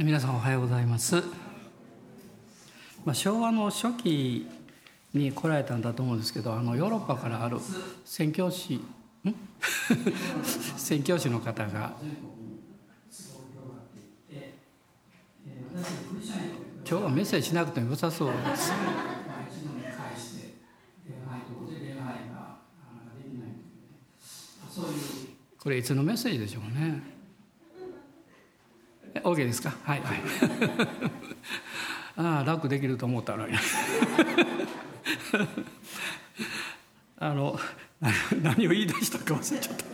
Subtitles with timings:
[0.00, 1.16] 皆さんおはようございます、
[3.04, 4.46] まあ、昭和の初期
[5.12, 7.56] に来られたんだと思うんですけどあのヨーロッパからある
[8.04, 8.82] 宣教師ん？
[10.78, 11.96] 宣教師の方が
[16.88, 18.72] 今日はメッセージしなくても良さそうです。
[25.58, 27.17] これいつのメッセージでしょうね
[29.32, 29.72] OK ですか？
[29.84, 30.00] はい。
[30.00, 30.18] は い
[32.16, 33.54] ああ楽できると思ったのに。
[37.20, 37.58] あの
[38.42, 39.84] 何を言い出したか忘れちゃった。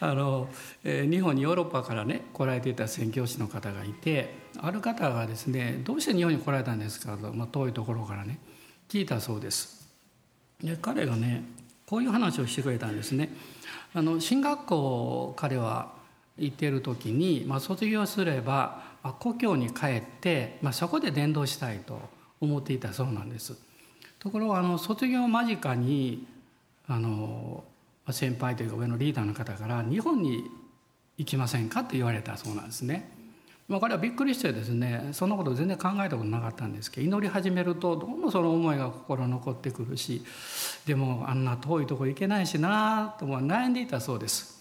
[0.00, 0.48] あの、
[0.84, 8.38] えー、日本にヨーロッパからね来られていた宣教師の方がいてある方がですねどうして日本に来られたんですかと、まあ、遠いところからね
[8.88, 9.88] 聞いたそうです。
[10.62, 11.44] で彼がね
[11.86, 13.30] こういう話をしてくれたんですね。
[13.94, 15.97] あの進学校彼は
[16.38, 22.00] 行っている時に、まあ、卒業すればあ故郷に帰って、まあ、そこで伝道したいと
[22.40, 23.56] 思っていたそうなんです。
[24.18, 26.26] ところがあの卒業間近に
[26.86, 27.64] あの
[28.10, 30.44] 先輩というか上のリーダーの方から日本に
[31.18, 33.18] 行きませんかって言われたそうなんですね。
[33.68, 40.24] まあ、彼はびっくりしてですねそんなこと全然考えたことなかったんですけど祈り始めるとどんどんその思いが心に残ってくるし
[40.86, 44.57] でもあんな遠いとこ行けないしなとも悩んでいたそうです。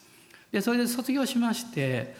[0.52, 2.16] でそれで卒業しまして、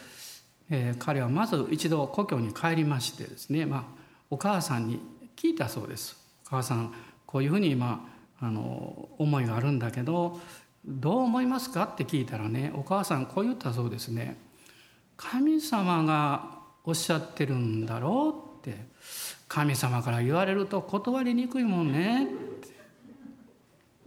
[0.70, 3.84] えー、彼はまず一度故郷に帰りましてですね、まあ、
[4.30, 5.00] お母さんに
[5.36, 6.16] 聞いたそうです。
[6.46, 6.92] お母さん
[7.26, 8.08] こういうふうに今
[8.40, 10.40] あの思いがあるんだけど
[10.84, 14.38] どう思いますかって聞いたらねお母さんこう言ったそうですね
[15.16, 18.86] 「神様がおっしゃってるんだろう」って
[19.48, 22.28] 「神様から言われると断りにくいもんね」っ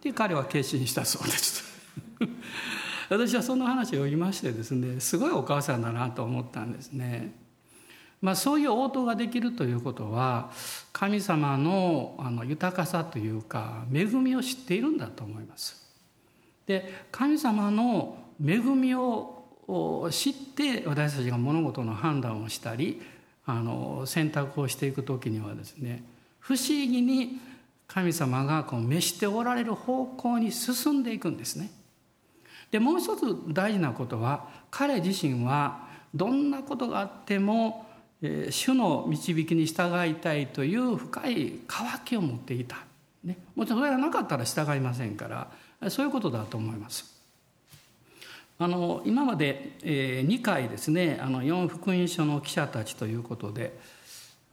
[0.01, 1.63] てで彼は決心したそうです。
[3.11, 7.33] 私はその話を言いましてですねすごいお母さんだなと思ったんですね。
[8.21, 10.51] まあ、そういう応答ができるということは
[10.93, 15.85] 神様のあの豊かさというか恵みを知っているんだと思います。
[16.65, 19.43] で神様の恵みを
[20.09, 23.01] 知って私たちが物事の判断をしたり
[23.45, 26.03] あの選択をしていく時にはですね
[26.39, 27.41] 不思議に
[27.87, 31.71] 神様がこう召しておられる方向に進んでいくんですね。
[32.71, 37.85] でもう一つ大事なことは彼自身はどんなことがあっても、
[38.21, 42.77] え、主の導きに従いたいという深い渇きを持っていた、
[43.23, 45.27] ね、もちろんそれがなかったら従いませんか
[45.81, 47.11] らそういうことだと思います。
[48.59, 53.75] あの今まで、えー、2回ですねあの4福音書の記者たちということで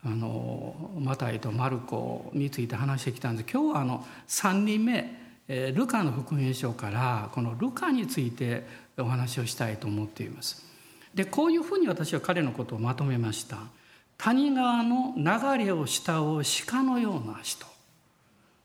[0.03, 3.53] あのマタイとマルコについて話してきたんです。
[3.53, 8.65] 今日はあの3人目ルカの福音書からこのルカについて
[8.99, 10.65] お話をしたいと思っています。
[11.15, 13.59] でこういうふうに私は彼のことをまとめました。
[14.19, 17.67] 谷川の流れを慕う鹿のような人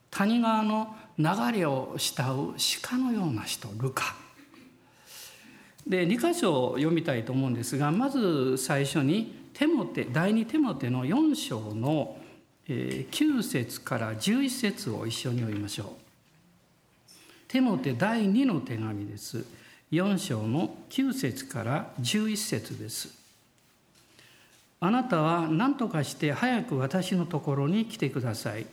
[0.09, 4.15] 谷川の流れを慕う鹿のような人ルカ
[5.85, 12.17] で2箇所読みたいと思うんですがまず最初にテモテ第2テモテの4章の
[12.67, 16.02] 9節から11節を一緒に読みましょう。
[17.53, 19.45] テモテ第2の手紙です。
[19.91, 23.15] 4章の9節から11節です。
[24.79, 28.65] あなたは何とかして早く私のところに来てください。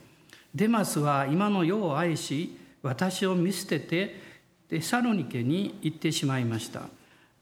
[0.55, 4.19] デマスは今の世を愛し、私を見捨てて
[4.71, 6.85] テサロニケに行ってしまいました。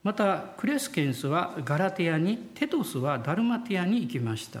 [0.03, 4.59] またクレスケンスはガラテアに、テトスはダルマティアに行きました。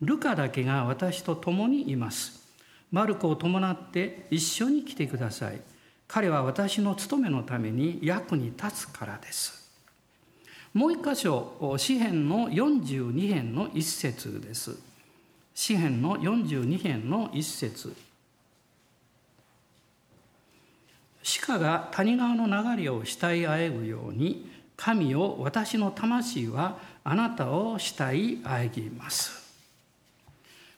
[0.00, 2.48] ルカだけが私と共にいます。
[2.90, 5.60] マルコを伴って一緒に来てください。
[6.14, 9.68] 彼は私の務めのために役に立つからです。
[10.72, 14.78] もう一箇所、詩編の42編の一節です。
[15.56, 17.96] 詩編の42編の一節。
[21.46, 29.42] 鹿が谷川の流れを慕いあえぐように、神を私の魂はあなたを慕いあえぎます。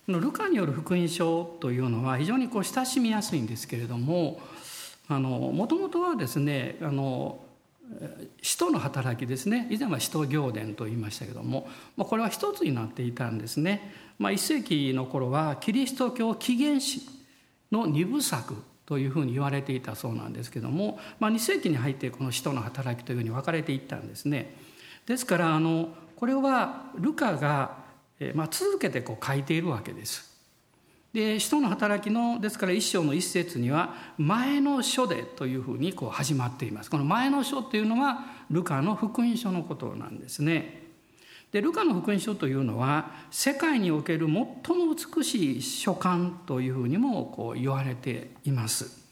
[0.06, 4.40] このルカによる福音書というのは非常にこう親しみやすいんですけれども、
[5.08, 7.40] もともとはですねあの
[8.42, 13.92] 使徒の働きですね以前は使徒行伝と言いましたけども、これは一つになっていたんですね。
[14.18, 17.02] まあ、1世紀の頃はキリスト教起源史
[17.70, 18.56] の二部作
[18.86, 24.54] というふうに言われていたそうなんですけども、まあ、2世紀に入ってこの使徒の働きというふうに分かれていったんですね。
[25.06, 27.76] ですからあのこれはルカが、
[28.34, 30.35] まあ、続けてこう書いているわけです。
[31.16, 40.82] で使徒の働きのですから一章の一節には前の書でというふうにこう始まっていますこの前の書っていうのはルカの福音書のことなんですね
[41.52, 44.54] でルカの福音書というのは世界における最も
[45.16, 49.06] 美しい書簡というふうにもこう言われています。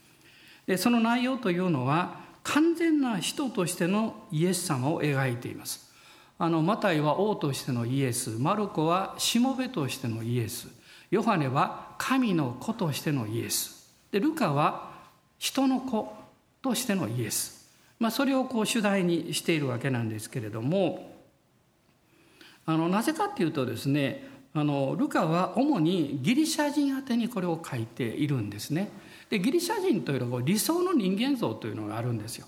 [0.66, 5.90] でその内容というのは完全な人としてのイエス様を描いています。
[6.36, 10.83] あのマタイは王としてのイエスマルコはしもべとしてのイエス
[11.14, 14.90] ヨハネは神の子としてのイエスでルカは
[15.38, 16.12] 人の子
[16.60, 17.70] としてのイエス、
[18.00, 21.14] まあ、それをこう主題にしているわけなんですけれども
[22.66, 28.88] あのなぜかっていうとですねあのルカは主にギリシャ人宛てにこれを書いているんですね。
[29.28, 32.46] でギリシャ人というのは理想の人間像というのがあるんですよ。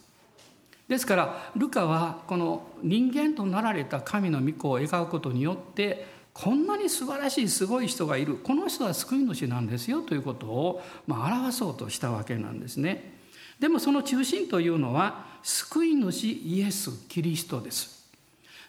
[0.88, 13.14] ですからルカはこの人間となられた神の御子を描くことによってこんなに素晴らしいすごい人がいるこの人は救い主なんですよということを、まあ、表そうとしたわけなんですね。
[13.58, 18.06] でもその中心というのは救い主イエス・キリストです。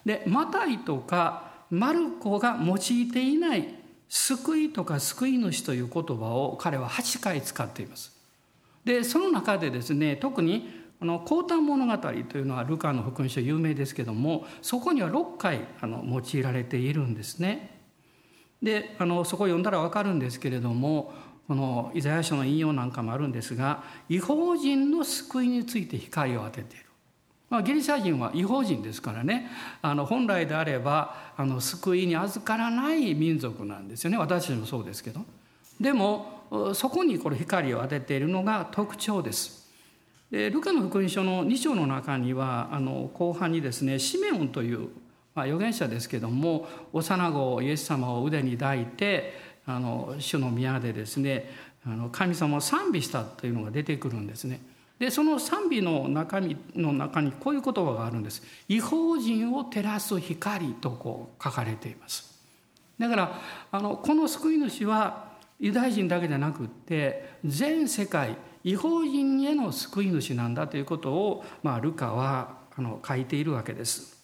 [0.05, 3.67] でマタイとかマルコが用いていない
[4.07, 8.15] 救いとか救い主という言葉を彼は8回使っています。
[8.85, 17.77] でその中でですね特にこの「降誕物語」というのはルカの福音書有名ですけどもそこには6回あの用いられているんですね。
[18.61, 21.13] であのそこを読んだら分かるんですけれども
[21.47, 26.87] このイザヤ書の引用なんかもあるんですが違法人の救いについて光を当てている。
[27.49, 29.49] まあ、ギリシャ人は違法人ですからね
[29.81, 35.21] あの本来であればあの救いに預からない民族なんですよね私たちもそうですけど
[35.79, 39.66] でもそこにこれ光を当てているのが特徴です。
[40.31, 44.89] でルカの福音書の2章の中にはあの後半にですねシメオンという、
[45.33, 49.33] まあ、預言者ですけども幼子イエス様を腕に抱いて
[49.65, 51.49] あの主の宮でですね
[51.85, 54.59] あの神様を賛美したというのが出てくるんですね。
[54.99, 62.35] でその賛美の中身の中にこういう言葉があるんです「違法人を照らす光」とこう書かれています
[62.97, 63.41] だから
[63.71, 65.27] あのこの救い主は
[65.59, 68.35] ユダヤ人だけじゃなくって全世界
[68.67, 74.17] 違法人への救い主なんだということを、まあ、ルカはあの書いているわけです、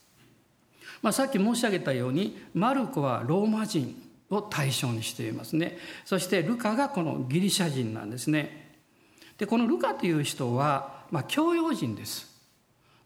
[1.01, 3.95] まあ、さっき申し上げたようにマルコはローマ人
[4.29, 5.77] を対象にしていますね。
[6.03, 8.81] そしてルカがこのギリシャ人なんですね。
[9.37, 12.33] でこのルカという人は、まあ、教養人です。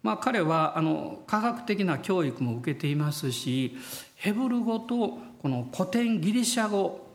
[0.01, 3.77] まあ、彼はあの科学的な教育も受けていますし
[4.15, 7.05] ヘブル語とこの古典ギリシャ語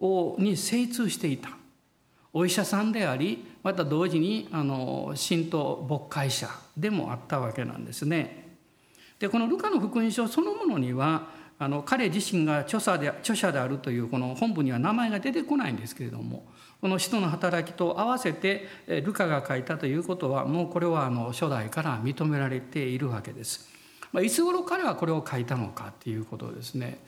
[0.00, 1.50] をに精通していた
[2.32, 8.48] お医者さんでありまた同時にあの神道牧会者でもあったわけなんですね。
[9.18, 16.46] でこのルカの福音書そのものにはあの彼自身が著者で著者であるというこの本部には名前が出てこないんですけれども
[16.80, 23.68] この使徒の働きと合わせてルカが書いたということはもうこれはあの初代から認められているわけです。
[24.12, 26.98] まあ、いつ頃彼はこれを書いたのかということですね。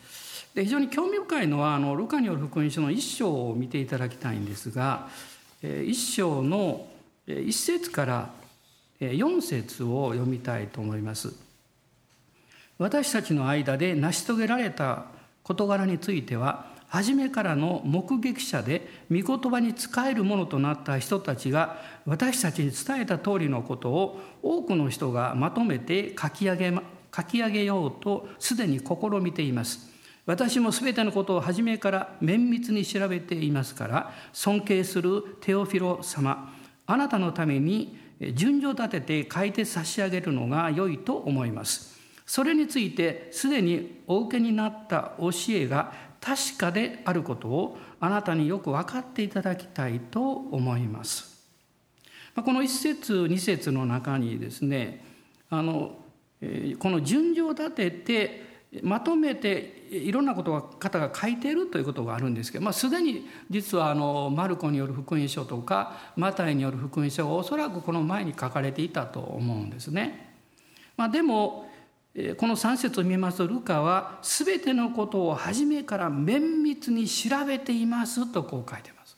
[0.53, 5.07] で非常に興味深いのはあのルカによる福音書の一章を見ていただきたいんですが
[5.61, 6.87] 一章の
[7.27, 8.29] 一節から
[8.99, 11.33] 四節を読みたいと思います。
[12.77, 15.05] 私たちの間で成し遂げられた
[15.43, 26.73] 事柄については初めからの目撃者で御言葉に仕えるものとなった人たちが私たちに伝えた通りのことを多くの人がまとめて書き上げ
[27.15, 29.90] 書き上げようとすでに試みています。
[30.25, 36.53] 私も全てのことを初めから綿密に調べていますから尊敬するテオフィロ様
[36.85, 37.97] あなたのために
[38.33, 41.99] 順序立てて書いて差し上げるのが良いと思います。
[42.25, 51.43] それについてすでにお受けになった教えが確かであることをあなたによく分かっていただきたいと思います。
[52.35, 55.03] この一節二節の中にですね
[55.49, 55.97] あの
[56.79, 58.50] この順序を立てて
[58.81, 70.35] まとめていろんなことが方が書いているということがあるんですけど、まあ、すでに実はあのマルコによる福音書とかマタイによる福音書がおそらくこの前に書かれていたと思うんですね。
[70.95, 71.69] まあ、でも
[72.37, 79.17] この3節を見ますとルカは全てのことを初めから綿密に調べていますとこう書いてます。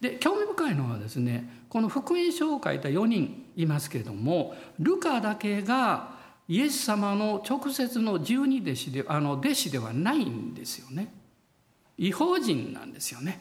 [0.00, 6.17] で興味深いのはですねこの福音書を書いた4人いますけれどもルカだけが
[6.48, 11.12] イエス様の直接の十二弟子であの弟子ではないんですよね。
[11.98, 13.40] 違法人なんですよね。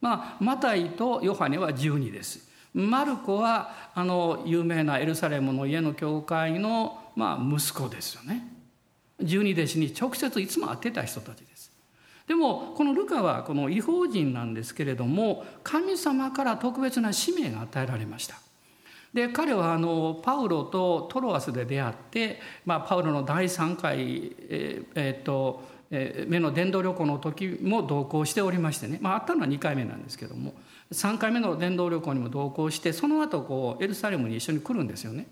[0.00, 2.48] まあマタイとヨハネは十二です。
[2.74, 8.46] マルコはあの有名なエルサレムの家の教会のまあ息子ですよね
[9.20, 11.72] 十二弟子に直接いつも会ってた人たちです
[12.26, 18.36] でもこのルカはこの違法人なんですけれども神様から特別な使命が与えられました
[19.12, 30.52] で彼はあのパウロとトロアスで出会って、まあ、パウロの第3回、ええー、っと目の伝道旅行の時も同行しておりましてね、まあ、あったのは2回目なんですけども
[30.92, 35.26] 3回目の伝道旅行にも同行してその後こうエルサレムに一緒に来るんですよね。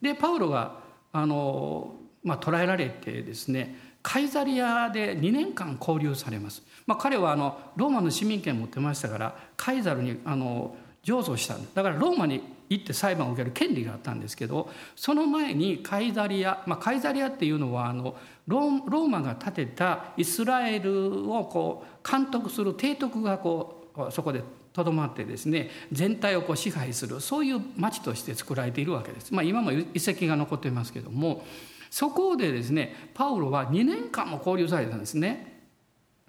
[0.00, 0.80] でパウロが
[1.12, 6.62] あの、まあ、捕らえられてですねカイザリアで2年間交流されます。
[6.86, 29.32] まあ、彼はあのローマの市民権を持ってましたからカイザルにあの上訴したんだからローマに行って裁判を受ける権利があったんですけどその前にカイザリア、まあ、カイザリアっていうのはあのローマが建てたイスラエルをこう監督する提督がこうそこでとどまってですね全体をこう支配するそういう町として作られているわけです。
[29.34, 31.44] まあ、今も遺跡が残っていますけども
[31.90, 35.62] そこでですねパウロは2年間も交流されたんですね。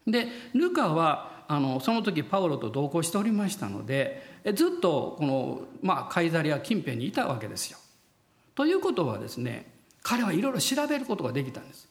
[0.05, 7.77] でルカはあのその時パウロと同行しておりましたのでずっとこの、まあ、カイザリア近辺にいたわけですよ。
[8.55, 9.71] ということはですね
[10.01, 11.87] 彼はいろいろ調べることができたんです。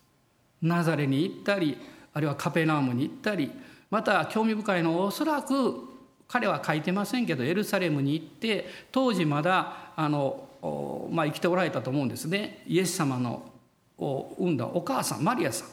[0.60, 1.78] ナザレに行ったり
[2.14, 3.50] あるいはカペナームに行ったり
[3.90, 5.92] また興味深いのはおそらく
[6.28, 13.50] 彼は書いてませんけどエルサレムに行って当時まだあの、まあ、生きておられたと思うんですねイエス様の
[13.98, 15.68] を産んだお母さんマリアさん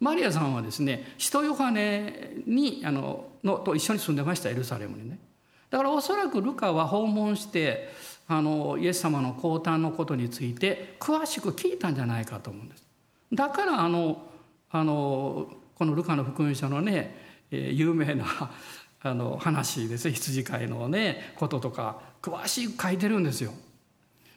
[0.00, 5.18] マリアさんはですね使徒ヨハネにあののと一緒に住んでましたエルサレムにね
[5.70, 7.88] だからおそらくルカは訪問して
[8.28, 12.84] あのイエス様の降誕のことについて詳しく聞いたんじゃないかと思うんです
[13.32, 14.22] だからあの
[14.70, 17.16] あのこのルカの福音書のね
[17.50, 18.24] 有名な
[19.02, 23.52] あの話です羊飼いのねこととか詳しく書いてるんですよ。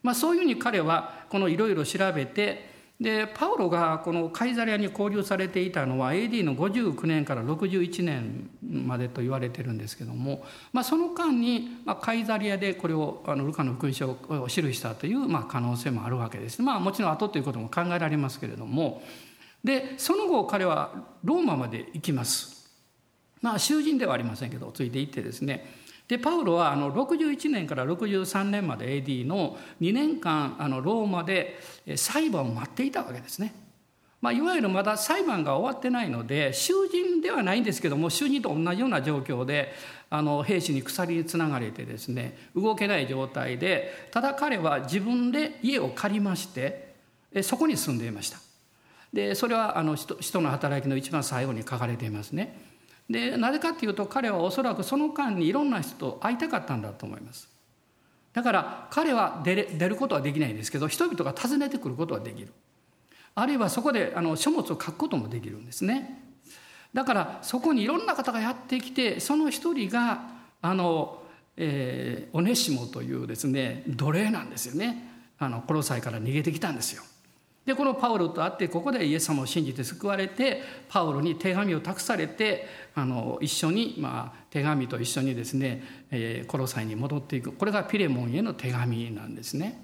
[0.02, 2.73] まあ、そういうふうに彼はこのいろいろ調べて
[3.04, 16.62] でパウロがこのカイザリアに交流されていたのは AD の59年から61年までと言われてるんですけども、まあ、その間に、ま、カイザリアでこれをあのルカの福音書を記したという、まあ、可能性もあるわけです。
[16.62, 19.04] まあ、もちろん後ということも考えられますけれども
[19.66, 20.94] でその後彼は
[21.26, 22.72] ローマまで行きます。
[23.42, 25.83] まあ囚人ではありませんけどついていってですね
[26.13, 31.58] でパウロはあの61年から63年まで AD の2年間あのローマで
[31.96, 33.55] 裁判を待っていたわけですね。
[34.22, 39.74] まあ、いわゆるまだ裁判が終わってないので囚人ではないんですけども囚人と同じような状況で
[40.12, 46.93] あの兵士に鎖につながれてですね動けない状態でただ彼は自分で家を借りまして
[47.41, 48.38] そこに住んでいました。
[49.12, 52.73] でそれはあの人の働きの一番最後に書かれていますね。
[53.10, 57.50] でなぜかっていうと彼はおそらくその間にいろんな人と会いたかったんだと思います。
[58.34, 62.52] だから彼は出れ出ることはできないんですけど人々が訪ねてくることはできる。
[63.36, 66.24] あるいはそこであの書物を書くこともできるんですね。
[66.94, 70.22] だからそこにいろんな方がやってきてその一人が
[70.62, 71.24] あの、
[71.58, 75.10] えー、オネシモというですね奴隷なんですよね。
[75.40, 77.04] あのコロサイから逃げてきたんですよ。
[77.65, 89.82] でこのパウロと会ってここでイエス様を信じて救われてパウロに手紙を託されてあの一緒に、まあ、手紙と一緒にですね、えー、コロサイに戻っていくこれがピレモンへの手紙なんですね。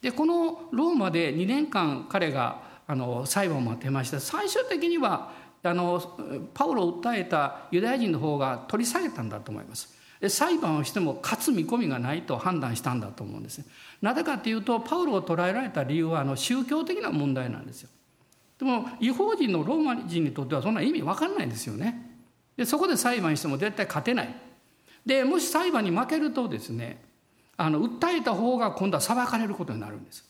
[0.00, 6.00] でこのローマで2年間彼があの裁判を待ってました最終的にはあの
[6.54, 9.99] パウロを訴えたユダヤ人の方が取り下げたんだと思います。
[10.28, 13.64] 裁判をしても勝つ見込みがないと判断したんだと思うんです
[14.02, 17.90] なぜかというとパウロを捕らえられた理由はあの宗教的な問題なんですよ。
[18.58, 22.10] でも違法人のローマ人にとってはそんな意味分かんないんですよね。
[22.56, 24.34] でそこで裁判しても絶対勝てない。
[25.06, 27.02] でもし裁判に負けるとですね
[27.56, 30.29] あの訴えた方が今度は裁かれることになるんです。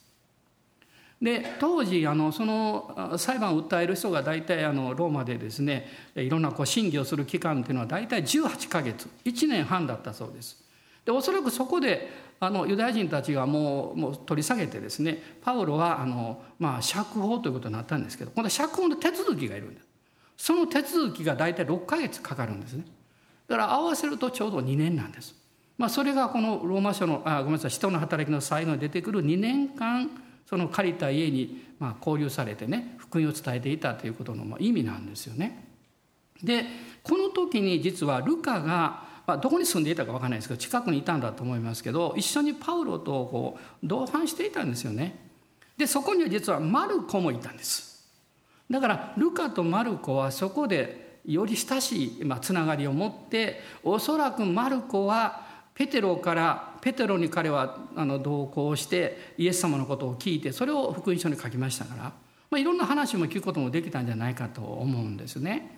[1.21, 10.57] で当時あのその裁判を訴える人が大体あのローマでですねいろんなこう審議をする期間っていうのは大体18か月1年半だったそうです。
[11.05, 12.09] でおそらくそこで
[12.41, 19.87] あのユダヤ人たちがもうもう取り下げてですねパウロはあの、まあ、釈放ということになったんですけど今度は釈放の手続きがいるんです
[20.37, 22.85] その手続きが大体6か月かかるんですね
[23.51, 25.35] だから合わせるとちょうど2年なんです。
[25.77, 30.11] まあ、それがこのローマ書のあごめんなさい人の働きの最後に出てくる2年間
[30.49, 35.65] その借りた家にまあ交流されてね福音を伝えていたということの意味なんですよね。
[36.43, 36.65] で
[37.03, 45.31] この時に実はルカが、まあ、どこに住んでいたか分からないですけど近くにいたんだと思いますけど一緒にパウロとこう同伴していたんですよね。
[45.77, 47.91] でそこには実はマルコもいたんです。
[48.71, 55.43] だからルカとマルコはそこでより親しい、まあ、つながりを持っておそらくマルコは
[55.75, 62.13] ペテロからペテロに彼はあの同行してイエス様のことを聞いてそれを福音書に書きましたから、ま
[62.53, 65.77] あ、いろんな話も聞くこともできたんじゃないかと思うんですね。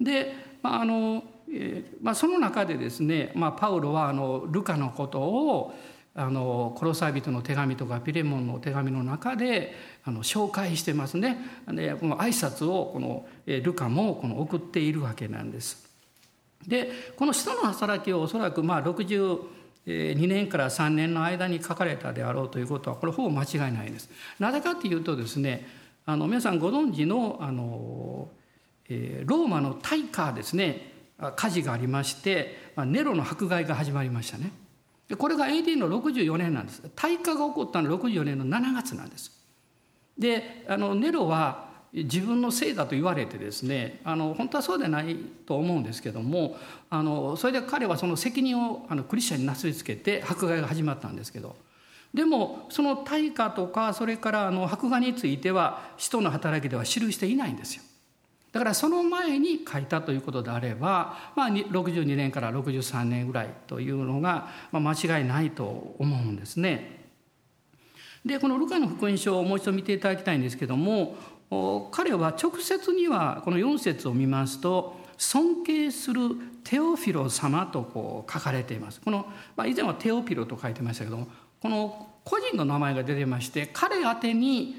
[0.00, 1.22] で、まああの
[1.52, 5.74] えーまあ、その中でですね、まあ、パウロはあのルカのことを
[6.16, 9.74] あのコロサイ人の手紙とかピレモンの手紙の中で
[10.04, 15.84] あの紹介してますねでこの挨拶をこのルカもこの送っているわけなんです。
[16.66, 18.82] でこの使徒の働きをおそらくまあ
[19.86, 24.10] 2年から3年の間に書かれたであろうということはこれほぼ間違いないです。
[24.38, 25.66] なぜかというとですね
[26.06, 28.28] あの皆さんご存知のあの、
[28.88, 30.92] えー、ローマの大火ですね
[31.36, 34.52] 火事がありまして、まあ、ネロの迫害が始まりましたね。
[35.18, 39.32] これが AD の64年なんです大火が起こったのは64年の7月なんです
[40.18, 41.63] であのネロは
[41.94, 46.56] 自分のせいだと言われてですねあの本当はそうでないと思うんですけども
[46.90, 51.54] あのそれで彼はその責任をあのクリスチャンになすりつけて迫害が始まったんですけど
[52.12, 57.82] でもその対価とかそれからあの迫害については使徒の働きでは記していないんですよ。
[58.52, 67.04] だからその前に書いたということであれば、まあ、62年から63年ぐらいというのが、まあ、間違いないと思うんですね。
[68.24, 71.16] でこのルカの福音書をもう一度見ていただきたいんですけども
[71.90, 76.20] 彼は直接にはこの4節を見ますと尊敬する
[76.64, 79.00] テオフィロ様とこう書かれています。
[79.00, 81.28] この、まあ、以前はテオフィロと書いてましたけども
[81.60, 84.74] この個人の名前が出てまして彼宛てに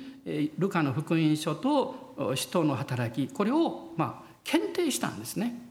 [0.58, 5.62] ルカの福音書と使徒の働きこれをまあ検定したんですね。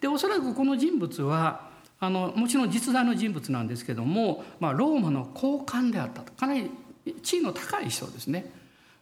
[0.00, 6.70] でおそらくこの人物はあのもちろん実在の人物なんですけども、まあ、ローマの高官であったとかなり
[7.22, 8.50] 地位の高い人ですね。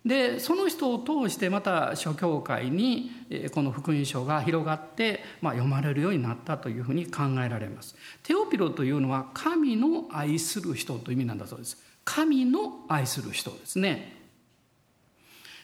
[0.04, 3.12] でその人を通してまた諸教会に
[3.54, 7.94] この福音書が広がって、まあ、読まれるようになったというふうに考えられます。
[8.24, 11.78] テオピロというのは神の愛する人という意味なんだそうです。
[12.04, 14.20] 神の愛する人ですね。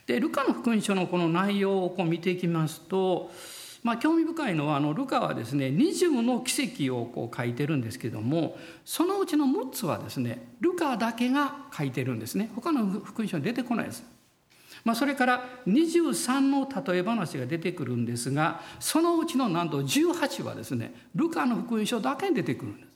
[0.07, 3.31] でルカの福音書のこの内容をこう見ていきますと、
[3.83, 14.18] まあ、興味深いのはあのルカはですね20の奇跡をこう書いてるんですけどもそのうちの6つはですねルカだけが書いてるんですね他の福音書に出てこないです。
[14.89, 22.89] まあ、それから23の例え話が出てくるんですがそのうちのなんと18はですねルカの福音書だけに出てくるんです。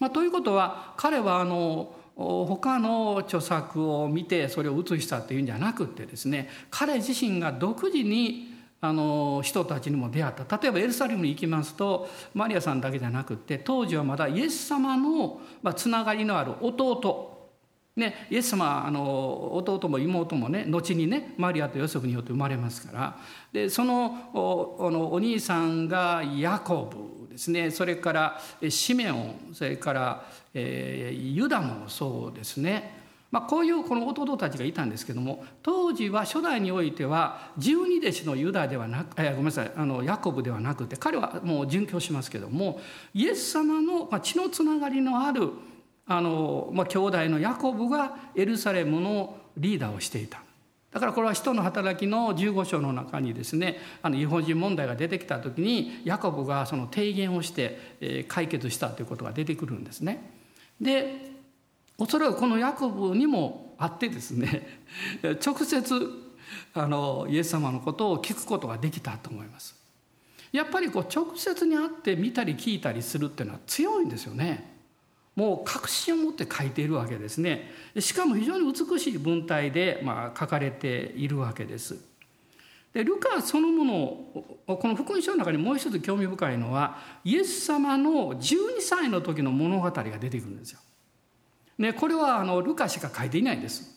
[0.00, 15.40] まあ、ということは彼はあの他の著作を見てそれを写したっていうんじゃなくてですね彼自身が独自にあの人たちにも出会った例えばエルサレムに行きますとマリアさんだけじゃなくって当時はまだイエス様の、
[15.76, 17.31] つながりのある弟
[17.94, 23.16] ね、イエス様あの弟も妹もね後にねマリアとヨセフによって生まれますから。
[23.52, 27.70] でそのおのお兄さんがヤコブですね。
[27.70, 30.24] それからシメオンそれから、
[30.54, 42.80] えー、ユダもそうですね、まあ、こういうこの弟たちがいたんですけども当時は初代においては十二弟子のユダではなく、えー、ごめんなさいあのヤコブではなくて彼はもう殉教しますけども
[43.12, 45.50] イエス様の、まあ、血のつながりのある
[46.12, 50.42] あの、まあ、兄弟のヤコブがエルサレムのリーダーをしていた。
[50.90, 60.30] だからこれは使徒の働きの15章の中にですねあの違法人問題が出てきた時にヤコブがその提言をして、解決したということが出てくるんですね。
[60.80, 61.32] で
[61.96, 64.80] おそらくこのヤコブにもあってですね
[65.44, 66.08] 直接
[66.74, 69.80] あのイエス様のことを聞くことができたと思います。
[70.52, 74.71] やっぱりこう直接に会って見たり聞いたりするっていうのは強いんですよね。
[75.34, 82.12] もう確信を持って書いているわけですねしかも非常に美しい文体で、まあ、書かれているわけです
[82.92, 84.02] でルカそのもの
[84.66, 90.80] をこの福音書の中にもう一つ興味深いのはイエス様の12歳の時の物語が出てくるんですよ。
[91.78, 93.90] ね、これはあのルカしか書いていないんです。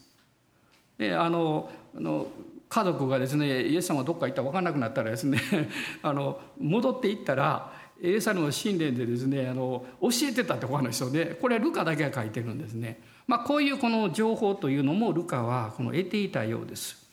[0.97, 2.27] であのあの
[2.69, 5.39] 家族がですねイエス様どっか行ったら分からなくなったらですね
[6.01, 12.99] あの戻っていったらエルサレムの神殿でですねあの教えてたってお話をねこれはルカだけが書いてるんですね。
[13.27, 17.05] まあ、こういうこの情報というのもルカはこの得ていたようです。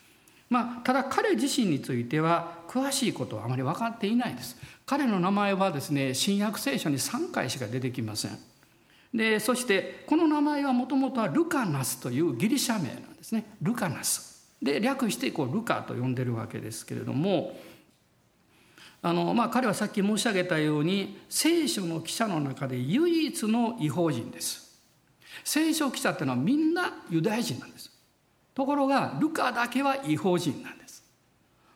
[0.51, 4.57] まあ、ただ彼自身については詳しいことはあまり分かっていないです。
[4.85, 8.39] 彼の名前はですね新約聖書に3回しか出てきません。
[9.15, 14.33] でそしてこの名前はもともとはルカナスというギリシャ名なんですねルカナス。
[14.61, 17.57] で略してこうルカと呼んでるわけですけれども
[19.03, 24.81] あの、まあ、彼はさっき申し上げたように聖書の記者の中で唯一の違法人です。
[25.45, 27.91] 聖書記者っていうのはみんなユダヤ人なんです。
[28.55, 30.82] ところがルカだけは違法人なんです。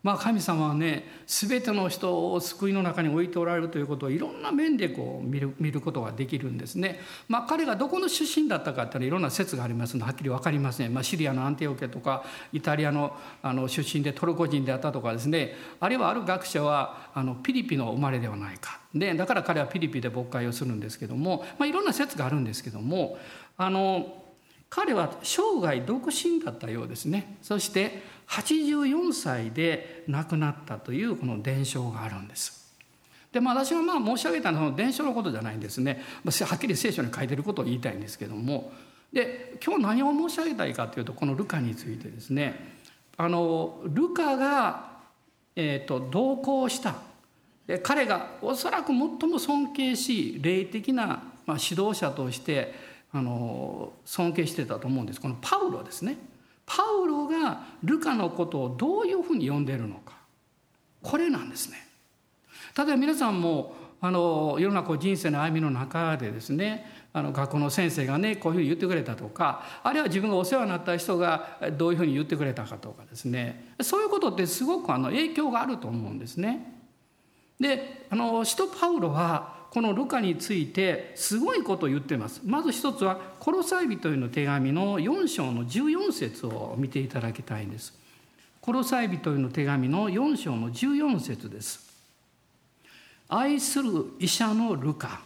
[0.07, 7.01] まあ、神様はね全ての人を救いの中に置いておられるということをいろんな面でこう見る見ることができるんですね。
[7.27, 15.57] まあ、彼がどこの出身だったかっていうのはいろんな説がありますのではっきり分かりません、まあ、シリアのアンティオケとかイタリアのあの出身でトルコ人であったとかですね。
[15.81, 18.79] あるいはある学者はあのピリピの生まれではないか。
[18.95, 23.19] でだから彼はピリピで牧会をするんですけども、まあ、いろんな説があるんですけども
[23.57, 24.23] あの
[24.69, 27.39] 彼は生涯独身だったようですね。
[27.43, 32.67] そして84歳で亡くなったというこの伝承があるんです。
[33.33, 36.03] でまあ、私はまあ申し上げたのは伝承のことじゃないんですね。
[36.25, 38.73] はっきり聖書に書いてることを言いたいんですけども。
[39.13, 42.77] で今日何を申し上げたいかというとこのルカについてですね。
[43.17, 44.91] あのルカが、
[45.55, 46.97] えーと、同行した。
[47.67, 52.75] で彼がおそらく最も尊敬し霊的な、まあ、指導者として
[53.13, 55.21] あの尊敬してたと思うんです。
[55.21, 56.17] このパウロですね。
[56.67, 60.15] パウロがルカのことをどういうふうに呼んでいるのか
[61.03, 61.87] これなんですね。
[62.77, 76.75] 例えば皆さんもあの世の中人生の歩みの中でですねあの学校の先生がねこういうふうに言ってくれたとかあるいは自分がお世話になった人がどういうふうに言ってくれたかとかですねそういうことってすごくあの影響があると思うんですね。
[77.59, 82.41] であの使徒パウロはこのルカについてすごいことを言っています。
[82.45, 87.95] まず一つは「コロサイ人への手紙」の4章の14節を見ていただきたいんです。
[88.61, 91.87] コロサイ人への手紙の4章の14節です。
[93.29, 95.21] 愛する医者のルカ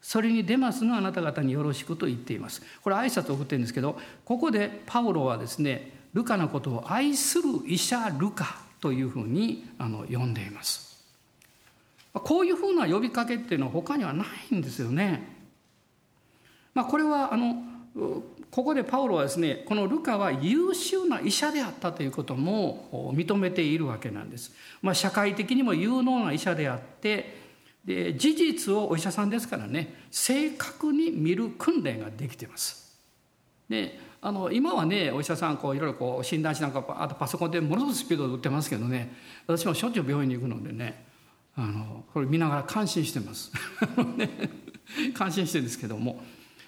[0.00, 10.91] それにデマスのあなた方によろしくと言っていますこれ挨拶を送ってるんですけどここでパウロはですねルカのことを愛する医者ルカというふうにあの呼んでいます
[12.12, 15.26] こういうふうな呼びかけっていうのは他にはないんですよね
[16.74, 17.62] まあこれはあの
[18.50, 27.40] ここでパウロはですねこのルカは優秀な医者であったということも認めているわけなんです、まあ、社会的にも有能な医者であって
[27.84, 32.82] で事実をお医者さんですからね正確に見る訓練ができてます。
[33.68, 39.12] であの今はねお医者さんこういろいろこう診断士なんかあとパソコンでものすごくスピードで打ってますけどね
[39.46, 41.04] 私もしょっちゅう病院に行くのでね
[41.56, 43.52] あのこれ見ながら感心してます。
[45.14, 46.22] 感心してるんですけども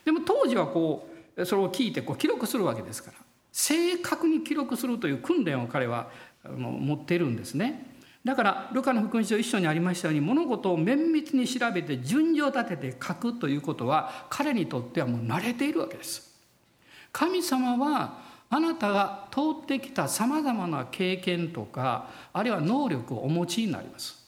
[0.05, 3.19] でも当時はこうそれを聞いてこう記録するわけですから
[3.53, 6.11] 正確に記録するという訓練を彼は
[6.49, 7.95] 持っているんですね。
[8.25, 16.35] だからルカの福音書一緒にありましたように物事を綿密に調べて順序立てて書くということは彼にとってはもう慣れているわけです。
[17.13, 24.24] 神様はあなたが通ってきたさまざまな経験とかあるいは能力をお持ちになります。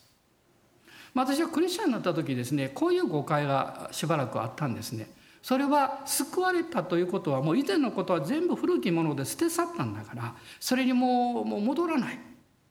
[1.16, 5.08] 私はクリスチャンになった時ですねこういう誤解がしばらくあったんですね。
[5.42, 12.18] それは救われたということはもう以前のことは全部古きもので捨て去ったんだからそれにもうもう戻らない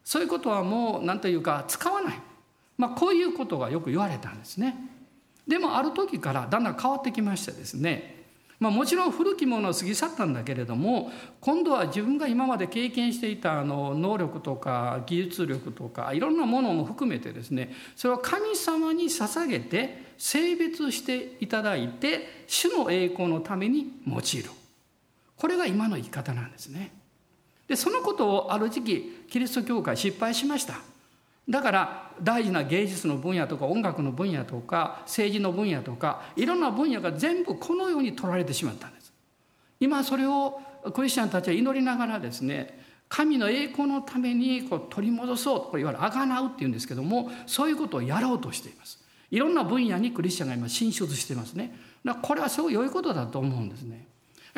[0.03, 2.19] そういうことはもう何というか使わない、
[2.77, 4.75] まあ、こういうことがよく言われたんですね。
[5.47, 8.14] でもある時からだんだん変わってきましてですね
[8.59, 24.49] まあ、もちろん古きものを過ぎ去ったんだけれども今度は自分が今まで経験していたあの能力とか技術力とかいろんなものも含めてですねそれを神様に捧げて性別していただいて主の栄光のために用いる
[25.35, 26.93] これが今の生き方なんですね。
[27.67, 30.75] でそのことをある時期キリスト教会失敗しました
[31.47, 39.13] だから大事な芸術の分野とか音楽の分野とか政治の分野とかいろんな分野が全部このように取られてしまったんです。
[39.79, 40.59] 今それを
[40.93, 42.79] クリスチャンたちは祈りながらですね
[43.09, 49.03] 神の栄光のためにこう取り戻そうこれいわゆるあがなうっていうんですけどもそういうことをやろうとしています。
[49.31, 51.75] いろんな分野にクリスチャンが今進出していますね。
[52.03, 54.07] だこれはすごい良いことだと思うんですね。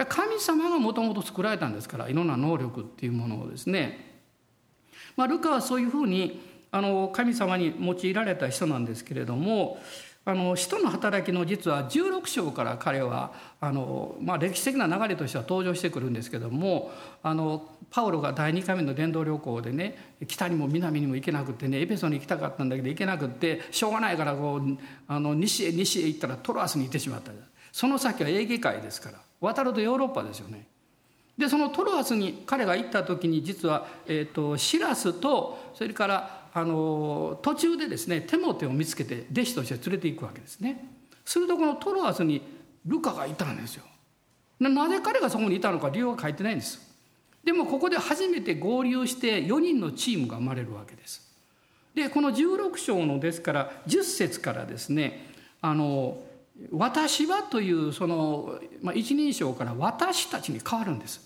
[0.06, 4.22] 神様がもともと作られたんですからいろんな能力っていうものをですね、
[5.16, 6.40] まあ、ルカはそういうふうに
[6.72, 9.80] あの神様に用いられた人なんですけれども
[10.26, 16.92] あの使徒の働きの実は16章から彼はあの、まあ、歴史的な流れとしては登場してくるんですけども
[17.24, 24.78] あのパウロが第2回目の伝道旅行でね北にも南にも行けなくてねエペソに行きたかったんだけど行けなくってしょうがないからこう
[25.08, 27.32] あの西へ西へ行ったらトロアスに行ってしまった
[27.72, 30.68] その先はエーゲ海ですから渡るとヨーロッパですよね。
[31.38, 40.88] でそのトロアスに彼が行った時に実は、えーと、シラスとそれからあの途中でですねテモテを見つけて弟子として連れていくわけですね。
[41.24, 42.42] するとこのトロアスに
[42.84, 43.84] ルカがいたんですよ。
[44.60, 46.82] なぜ彼がそこにいたのか理由は書いてないんです。
[47.44, 51.32] でもここで初めて合流して4人のチームが生まれるわけです。
[51.94, 55.28] でこの16章のですから10節からですね
[55.62, 56.18] あの
[56.72, 61.22] 私はというその、まあ、一人称から私たちに変わるんです。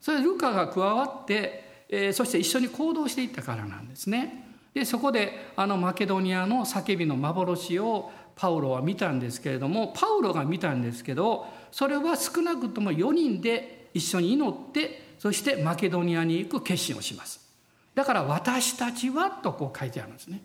[0.00, 4.46] それルカが加わって、えー、そして一緒に行動していったからなんですね。
[4.72, 17.40] でそこであのマケドニアの叫びの幻をパウロは見たんですけれどもパウロが見たんですけどそれは少なくとも4人で一緒に祈ってそしてマケドニアに行く決心をします。
[17.94, 20.40] だから私たちはとこう書いてあるんですね。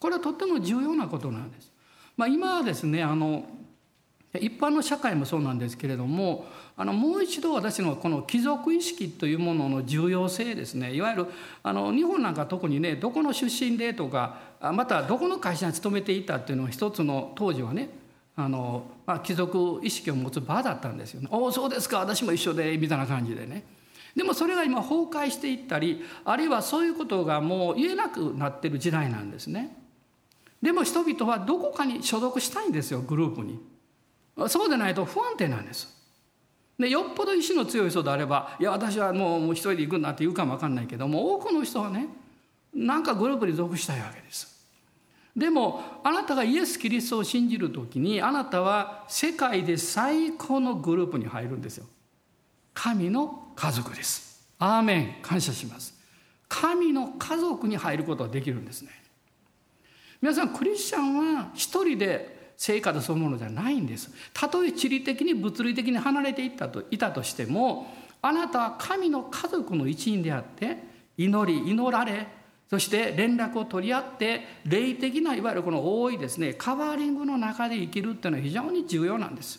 [0.00, 1.70] これはとっても重要なことなんです。
[2.16, 3.44] まあ、今はですねあの
[4.40, 11.26] 一般の社会もそうなんですけれどもあのもう一度私のこの貴族意識というものの重要性ですねいわゆる
[11.62, 17.90] あの日本なんか特にねどこの出身でとかまたどこの会社に勤めていたっていうのは一つの当時はね
[18.34, 21.28] あの、まあ、貴族意識を持つ場だったんですよね。
[21.30, 23.64] おおそうですか私も一緒でみたいな感じでね。
[24.16, 29.76] でもそれが今崩壊していったりあるいはそういうことがもう言えなくなってる時代なんですね。
[30.62, 33.71] でも人々はどこかに所属したいんですよグループに。
[34.48, 35.88] そうでないと不安定なんです。
[36.78, 42.08] でよっぽど意志の強い人であればいや私はもうもう一人で行くんだって言うかも分かんないけども多くの人はね
[42.74, 44.50] なんかグループに属したいわけです。
[45.36, 51.86] でもあなたがイエス・キリストを信じる時にあなたは世界で最高のグループに入るんですよ。
[52.74, 54.46] 神の家族です。
[54.58, 55.94] アーメン感謝します。
[56.48, 58.90] 神の家族に入ることができるんですね。
[60.20, 62.31] 皆さんクリスチャンは一人で
[62.62, 64.12] 成果そのものじゃないんです。
[64.32, 70.76] たとえ地理的に物理的に離れていったといたとしてもあなたは神の家族の一員であって
[71.16, 72.28] 祈り祈られ
[72.70, 79.58] そして連絡を取り合って霊的ないわゆるこの多いですねカバーリングの中で生きるっていうのは非常に重要なんです。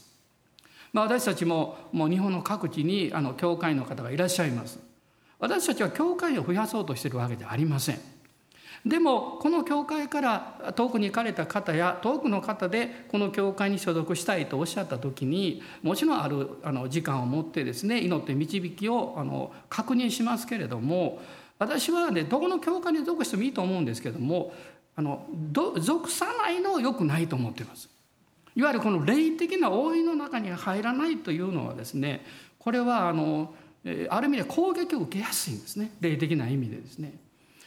[0.93, 4.79] まあ、私たちももう日本の各地にあの教会の方がいらっしゃいます。
[5.39, 8.12] 私たちは教会を増やそうとしてるわけではありません。
[8.85, 21.21] でもこの教会から遠くに行かれた方や遠くの方でこの教会に所属したいとおっしゃった時にもちろんあるあの時間を持ってですね祈って導きをあの確認しますけれども
[21.59, 24.53] 私はねどこの教会に属してもいいと思うんですけども
[24.97, 25.25] あの
[25.79, 27.89] 属さないのよくないと思っています。
[28.55, 32.23] いわゆるこの霊的な覆いの中に入らないというのはですね
[32.59, 33.53] これはあの
[34.09, 37.13] ある意味で攻撃を受けやすいんですね霊的な意味でですね。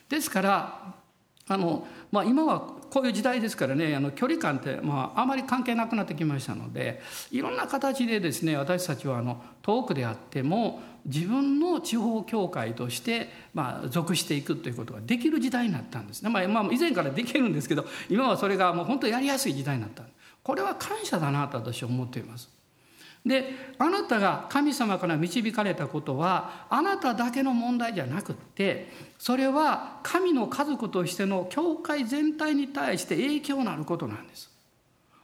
[0.08, 0.94] ですから
[1.48, 20.02] あの、まあ、今はこういう時代ですからねあの距離感って、まあ、あまり関係なくなってきましたのでいろんな形でですね私たちはあの遠くであっても自分の地方教会として、まあ、属していくということができる時代になったんですね、まあ、まあ、以前からできるんですけど今はそれがもう本当やりやすい時代になった
[20.42, 22.55] これは感謝だなと私は思っています。
[23.26, 34.48] であなたが神様から導かれたことはあなただけの問題じゃなくってそれは神の家族としての教会全体に対して影響のあることなんです。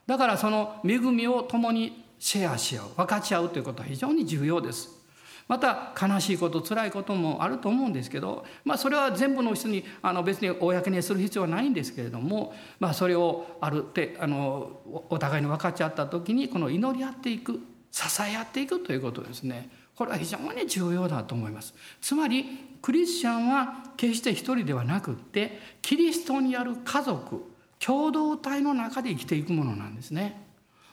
[0.05, 5.01] だからその恵みを共にシェアし合う分かち合うということは非常に重要です。
[5.47, 17.61] また悲しいこと辛いこともあると思うんですけど、まあ、それは全部の人にあの別に公にする必要はないんですけれども、まあ、それをあるってあのお互いに分かち合った時にこの祈り合っていく
[17.93, 22.47] 支え合っていくということですねこれは非常に重要だと思いますつまり
[22.81, 27.45] クリスチャンは決して一人ではなくってキリストにある家族
[27.79, 30.43] 共同体の中で生きていくものなんですね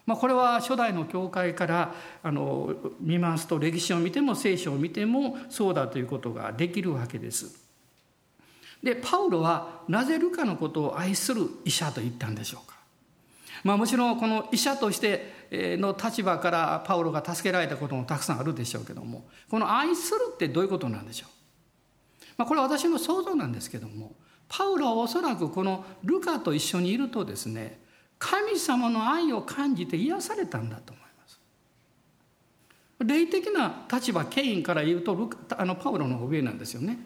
[0.09, 7.63] まあ、これは初代の教会からあの見ますと歴史を見ても聖書を見てもそうだということができるわけです。
[8.81, 12.78] でパウロはなぜルカのことを愛する医者と言ったんでしょうか。
[13.63, 21.29] まあ、もちろんこの医者としての立場からパウロが助けられたこともたくさんあるでしょうけどもこの愛するってどういうことなんでしょう、
[22.37, 24.15] まあ、これは私の想像なんですけども
[24.47, 27.79] パウロはおそらくこのルカと一緒にいるとですね
[28.17, 31.39] 神様の愛を感じて癒されたんだと思います。
[32.99, 36.99] 霊的な立場権威から言うとあのパウロの上なんですよね。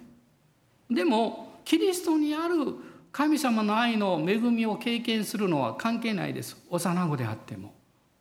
[0.89, 2.55] でもキリストにある
[3.13, 7.73] 神様の愛の恵みを経験するのは関係ないです幼子であっても。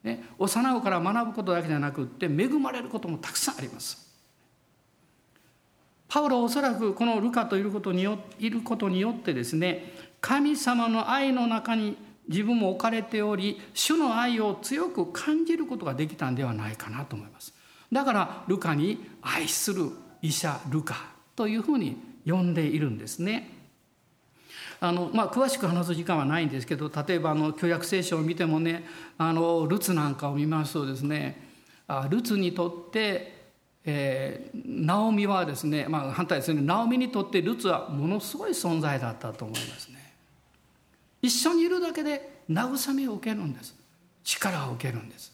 [0.03, 4.03] ね、幼子から学ぶことだけじゃなくって恵まれることもたくさんあります。
[6.13, 11.97] パウロはおそらくこのルカといることによいることによってですね神様の愛の中に
[12.29, 17.51] 自分も置かれており主の愛を強く感じることができたんではないかなと思います
[17.91, 19.89] だからルカに愛する
[20.21, 20.95] 医者ルカ
[21.35, 23.62] というふうに呼んでいるんですね
[24.83, 28.83] あのまあ、詳しく話す時間はないんですけど例えばあの旧約聖書を見てもね
[29.17, 31.41] あのルツなんかを見ますとですね
[31.87, 33.45] あルツにとって、
[33.85, 40.13] えー、ナオミはですね、まあ、反対ですねナオミにとってルツはものすごい存在だったと思いますね。
[41.21, 43.73] 一緒にいるだけで慰めを受けるんです。
[44.25, 45.33] 力を受けるんです。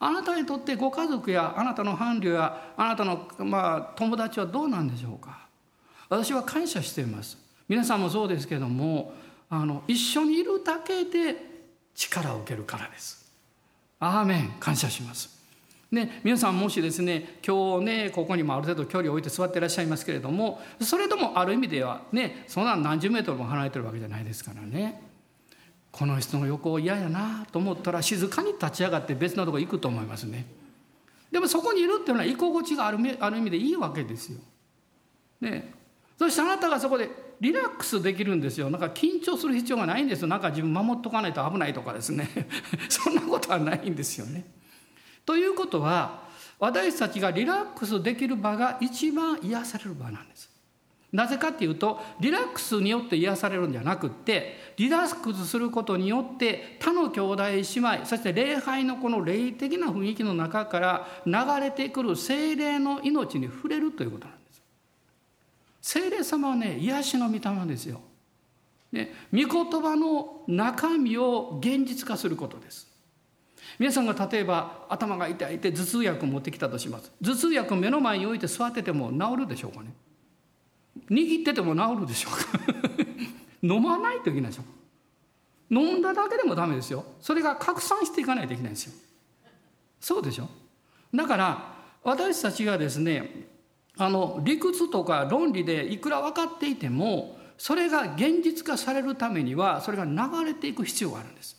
[0.00, 5.46] あなたにとってご家族やあなたの伴侶やあなたの、まあ、友達はどうなんでしょうか。
[6.08, 7.41] 私は感謝しています。
[7.72, 9.14] 皆さんもそうですけども
[9.48, 11.36] あの一緒にいるだけで
[11.94, 13.32] 力を受けるからです。
[13.98, 14.52] アーメン。
[14.60, 15.40] 感謝します。
[15.90, 25.00] ね、皆さんもしですね今日ねここにもある程度距離を置いて座ってらっしゃいますけれどもそれともある意味ではねそんな何十メートルも離れてるわけじゃないですからね。
[25.90, 30.44] この人の横嫌やなと思ったら静かに立ち上がって別のとこ行くと思いますね。
[31.30, 34.38] でもそこにいるっていうのは居心地があるある意味でいいわけですよ。
[35.40, 35.72] ね。
[36.18, 42.28] そしてあなたがそこでリラックスできるんですよなんか緊張する必要がないんですよなんか自分守っとかないと危ないとかですね
[42.88, 44.44] そんなことはないんですよね。
[45.26, 46.22] ということは
[46.60, 50.50] 私たちがリラックスできる場が一番癒される場なんです。
[51.10, 64.41] なぜかっていうとリラックスによって癒されるんじゃなくってリラックスすることによって他の兄弟姉妹そして礼拝のこの霊的な雰囲気の中から流れてくる精霊の命に触れるということなんです。
[65.82, 68.00] 精霊様はね癒しの御霊ですよ。
[68.92, 72.86] ね、御言葉の中身を現実化することです。
[73.78, 77.10] 皆さんが例えば頭が痛いって頭痛薬を持ってきたとします。
[77.22, 79.92] 頭痛薬を目の前に置いて座ってても治るでしょうかね。
[81.10, 82.60] 握ってても治るでしょうか
[83.62, 84.64] 飲まないといけないでしょ
[85.70, 88.92] 飲んだだけでもダメですよそれが拡散していかないといけないんですよ
[90.00, 90.48] そうでしょ
[91.14, 93.46] だから私たちがですね
[93.98, 101.56] あの理屈とか論理でいくら分かっていてもそれが現実化されるためにはそれが流れていく必要があるんです。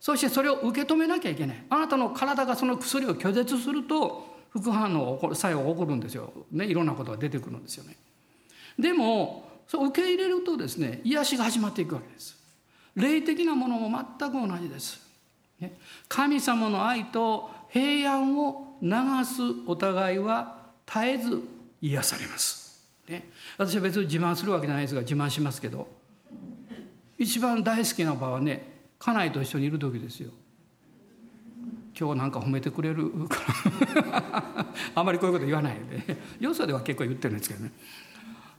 [0.00, 1.64] そしてそれを受け止めなきゃいけない。
[1.70, 7.96] あなたの体がその薬を拒絶すると副反応作用が起こるんですよ、ね、いろんなことが出てくるんですよね。
[8.78, 12.36] でもそう受け入れるとですね癒しが始まっていくわけです。
[12.94, 15.00] 霊的なものも全く同じです、
[15.60, 15.76] ね、
[16.08, 18.90] 神様の愛と平安を流
[19.24, 20.55] すお互いは
[20.86, 21.42] 絶えず
[21.80, 26.06] 癒されます、ね、私は別に自慢するわけじゃないですが自慢しますけど。
[27.18, 30.30] 一番大好きな場はね家内と一緒にいる時ですよ。
[31.98, 33.40] 今日なんか褒めてくれるか
[34.10, 35.76] ら あまりこういうこと言わない
[36.08, 36.16] で。
[36.40, 37.72] よそでは結構言ってるんですけどね。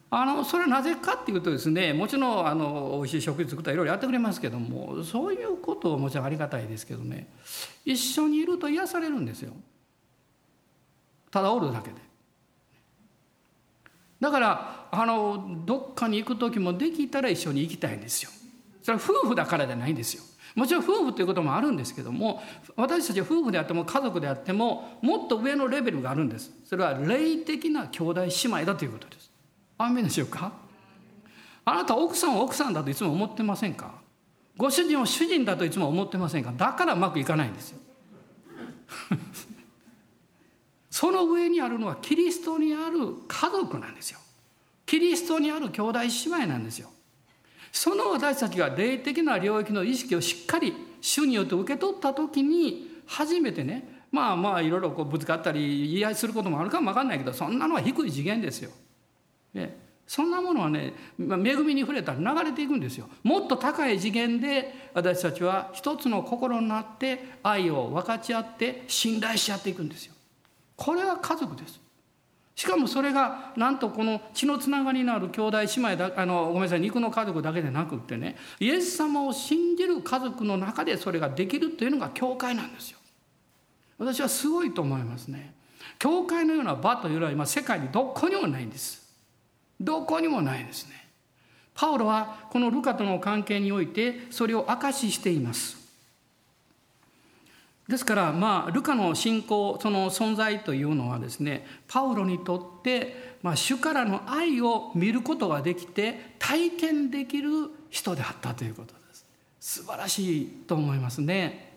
[0.09, 7.27] あのそれはなぜかっていうとですねもちろんあの美味しい食事作ったらいろいろやってくれますけどもそういうことはもちろんありがたいですけどね。
[7.85, 9.53] 一緒にいると癒されるんですよ。
[11.29, 12.06] ただおるだけで。
[14.19, 18.29] だからあのどっかに行く時もできたら一緒に行きたいんですよ。
[18.81, 20.23] それは夫婦だからじゃないんですよ。
[20.55, 22.41] もちろん夫婦ということもあるんですけども
[22.75, 26.51] 私たちは夫婦であっても家族であってももっと上のレベルがあるんです。
[26.65, 29.29] それは霊的な兄弟姉妹だということです。
[29.77, 30.53] アメでしょうか？
[31.65, 33.91] あなた奥さんは奥さんだといつも思ってませんか？
[34.55, 36.51] ご主人を主人だといつも思ってませんか？
[36.57, 37.79] だからうまくいかないんですよ。
[40.97, 44.19] その上にあるのはキリストにある家族なんですよ。
[44.83, 46.89] キリストにある兄弟姉妹なんですよ。
[47.71, 58.71] その私たちが霊的な領域の意識をしっかり主によって受け取った時に初めてねまあまあいろいろこうぶつかったり言い合いすることもあるかも分かんないけどそんなのは低い次元ですよ。
[59.53, 63.07] ね、そんなものはね恵みに触れたら流れていくんですよ。
[63.21, 70.16] もっと高い次元で私たちは一つの心になって愛を分かち合って信頼し合っていくんですよ。
[70.77, 71.81] これは家族です。
[72.55, 82.97] しかもそれがなんとこの血のつながりのある兄弟姉妹だあのごめんなさい肉の家族だけでなくってねイエス様を信じる家族の中でそれができるというのが教会なんですよ。
[83.99, 85.53] 私はすごいと思いますね。
[85.99, 89.07] 教会のような場というのは今世界にどこにもないんです。
[89.79, 91.07] どこにもないですね。
[91.73, 95.86] パウロはこのルカとの関係においてそれを証ししています。
[97.87, 107.49] ですからまあルカの信仰その存在というのはですねパウロにとって、まあ、主からの愛を見ることができて体験できる
[107.89, 109.25] 人であったということです。
[109.59, 111.75] 素晴らしいと思いますね。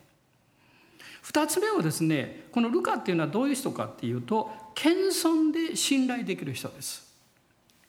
[1.22, 7.08] 二つ目はですねこのルカっていうのはどういう人かっていうと謙遜で信頼できる人です。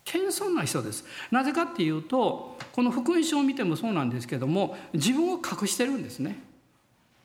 [0.03, 1.05] 謙遜な人です。
[1.31, 6.50] なぜかっていうとこの福音書を見てもそうなんですけども自分を隠してるんですね。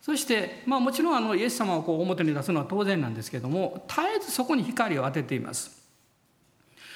[0.07, 5.85] そして、まあ、もちろんあのイエス様をこう表に出すのは当然なんですけども絶えずそこに光を当てています。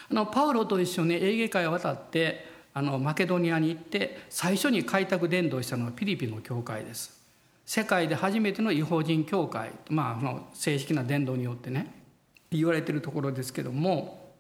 [0.08, 7.20] あのパウロと一緒にエーゲ海を渡ってあのマケドニアに行って最初に開拓伝道したのはピリピの教会です。
[7.66, 9.72] 世界で初めての違法人教会。
[9.88, 11.92] まああの正式な伝道によってね
[12.52, 14.36] 言われてるところですけども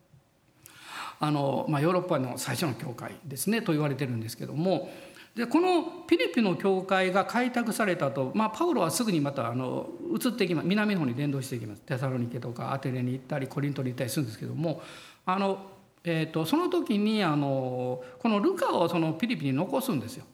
[1.18, 4.88] あの、まあ、ヨーロッパの最初の教会ですねと言われてるんですけども
[5.34, 14.82] でこのピリピの教会が開拓されたと、まあ、パウロはすぐにまたあの移っていきます南の方に伝道していきますテサロニケとかアテネに行ったりコリントに行ったりするんですけども
[15.24, 15.66] あの、
[16.02, 20.24] えーと、その時にあのこのルカをそのピリピに残すんですよ。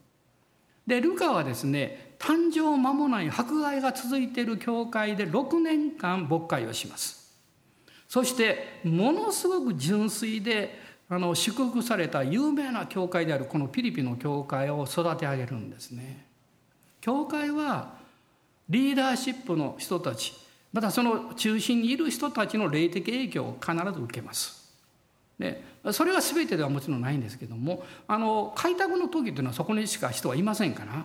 [0.87, 7.27] でルカはですね誕生間もない迫害が続いている教会で6年間牧会をします。
[8.09, 16.27] そしてものすごく純粋であの祝福された有名な教会であるこのピリピの教会を育て上げるんですね。
[17.01, 17.95] 教会は
[18.69, 20.35] リーダーシップの人たち
[20.73, 24.67] またその中心にいる人たちの霊的影響を必ず受けます。
[25.39, 31.05] でそれは全てではもちろんないんですけどもあの開拓の時というのはそこにしか人はいませんから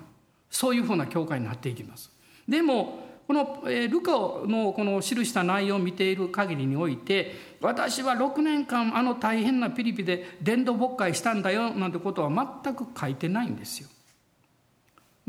[0.49, 2.11] そういうふうな教会になっていきます。
[2.47, 13.87] でもこの、ルカのこの記した内容を見ている限りにおいて私は6年間あの大変なピリピで伝道牧会したんだよなんてことは全く書いてないんですよ。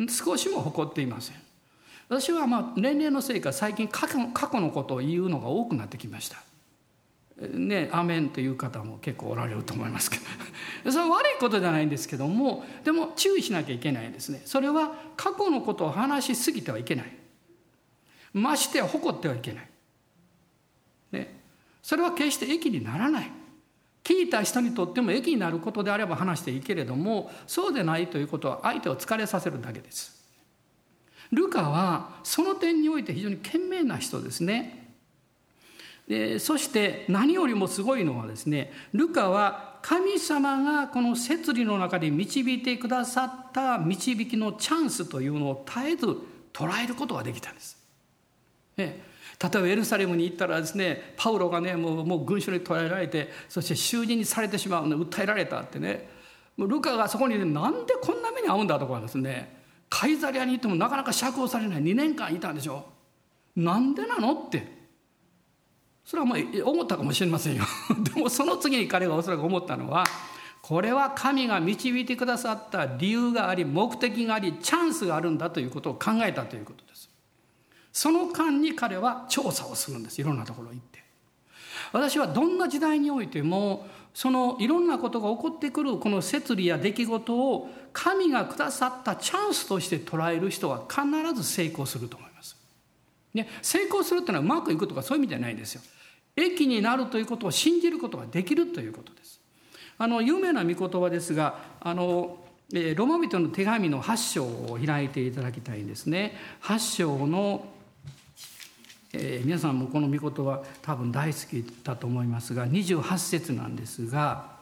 [0.08, 1.36] 少しも誇っていません。
[2.08, 6.38] 私はまあ年齢のせいか最近過去過去のことを言うのが多くなってきました。
[7.40, 10.18] ね、アメンという方も結構おられると思いますけ
[10.84, 17.21] ど それは悪いことじゃないんですけどもでも注意しなきゃいけないんですねそれは過去のことを話しすぎてはいけない
[18.32, 19.68] ましては誇ってはいけない、
[21.12, 21.40] ね、
[21.82, 23.30] それは決して益にならない。
[24.04, 30.20] 聞いた人にとっても益になることであれば話していいけれどもそうでないということは相手を疲れさせるだけです。
[31.30, 34.94] ルカはその点において非常に賢明な人ですね。
[36.08, 46.06] でそして何よりもすごいのはですねルカは神様がこの摂理の中で導いてくださった導きのチャンスというのを絶えず
[46.52, 47.81] 捉えることができたんです。
[48.86, 49.02] ね、
[49.42, 56.22] 例えばエルサレムに行ったらですねパウロがねもうもう群衆に捕らえられてそして囚人にされてしまうの訴えられたってね。
[56.56, 59.62] もうルカがそこに、ね、なんでこんな目に遭うんだとかですね。
[59.88, 61.82] カイザリアに行ってもなかなか釈放されない。
[61.82, 62.84] 2年間いたんでしょ。
[63.56, 64.82] なんでなのって。
[66.04, 67.64] それはまあ思ったかもしれませんよ。
[68.14, 70.04] でもその次に彼がおそらく思ったのは
[70.60, 76.91] これは神が導いてくださった理由があり目的がありチャンスがあるんだということを考えたということです。
[77.92, 81.02] その間に彼は調査をするんですいろんなところ行って
[81.92, 91.02] 私はどんな時代においてもそのいろんなことが起こってくるこの摂理や出来事を神がくださったチャンスとして捉える人は必
[91.34, 92.56] ず成功すると思います。
[93.34, 95.82] ね、成功するっていうのはうまくいくとかそういう意味じゃないんですよ。
[96.36, 99.40] 益になるということを信じることができるということです。
[99.98, 102.38] あの有名な御言葉ですがあの
[102.96, 106.36] ロマ人の手紙の8章を開いていただきたいんですね。
[106.62, 107.66] 8章の、
[109.12, 114.52] え、皆さんもこの御言葉多分大好きだと思いますが28節なんですが、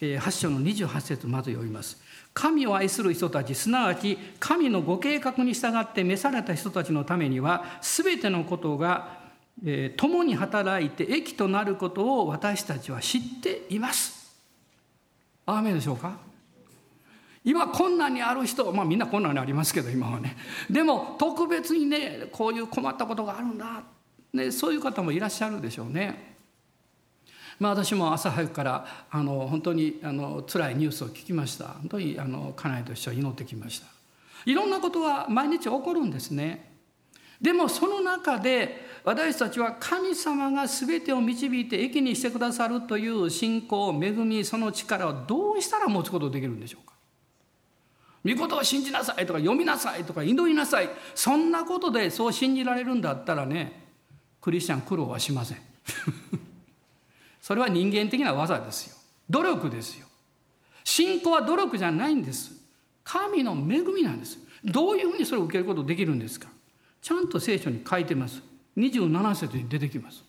[0.00, 2.02] え、8章の28節まず読みます。
[2.32, 9.24] 神を愛する人たちすなわち神のご計画に従って召された人たちのためには全てのことが
[9.62, 14.34] えー、共に働いて益となることを私たちは知っています。
[15.46, 16.16] アーメンでしょうか？
[17.44, 20.36] 今困難にある人まあみんな困難にありますけど今はね。
[20.70, 23.82] でも特別にねこういう困ったことがあるんだ、
[24.32, 26.34] ね、そういう方もいらっしゃるでしょうね。
[27.58, 31.66] まあ、私も朝早くからあの本当にあの辛いニュースを聞きました。
[31.66, 33.86] 本当にあの家内と一緒に祈ってきました。
[34.46, 36.72] いろんなことは毎日起こるんですね。
[37.40, 46.93] でもその中で私たちは神様が全てを導いて益にしてくださるという信仰恵みその力をどうしたら持つことができるんでしょうか。
[48.24, 50.88] 御事を信じなさいとか読みなさいとか祈りなさい。
[51.14, 53.84] そんなことでそう信じられるんだったらね
[54.40, 55.58] クリスチャン苦労はしません。
[57.40, 58.96] それは人間的な技ですよ。
[59.28, 60.06] 努力ですよ。
[60.84, 62.52] 信仰は努力じゃないんです。
[63.02, 64.38] 神の恵みなんです。
[64.64, 66.48] どういうふうにそれを受けることできるんですか。
[67.02, 68.42] ちゃんと聖書に書いてます。
[68.78, 70.24] 27節に出てきます。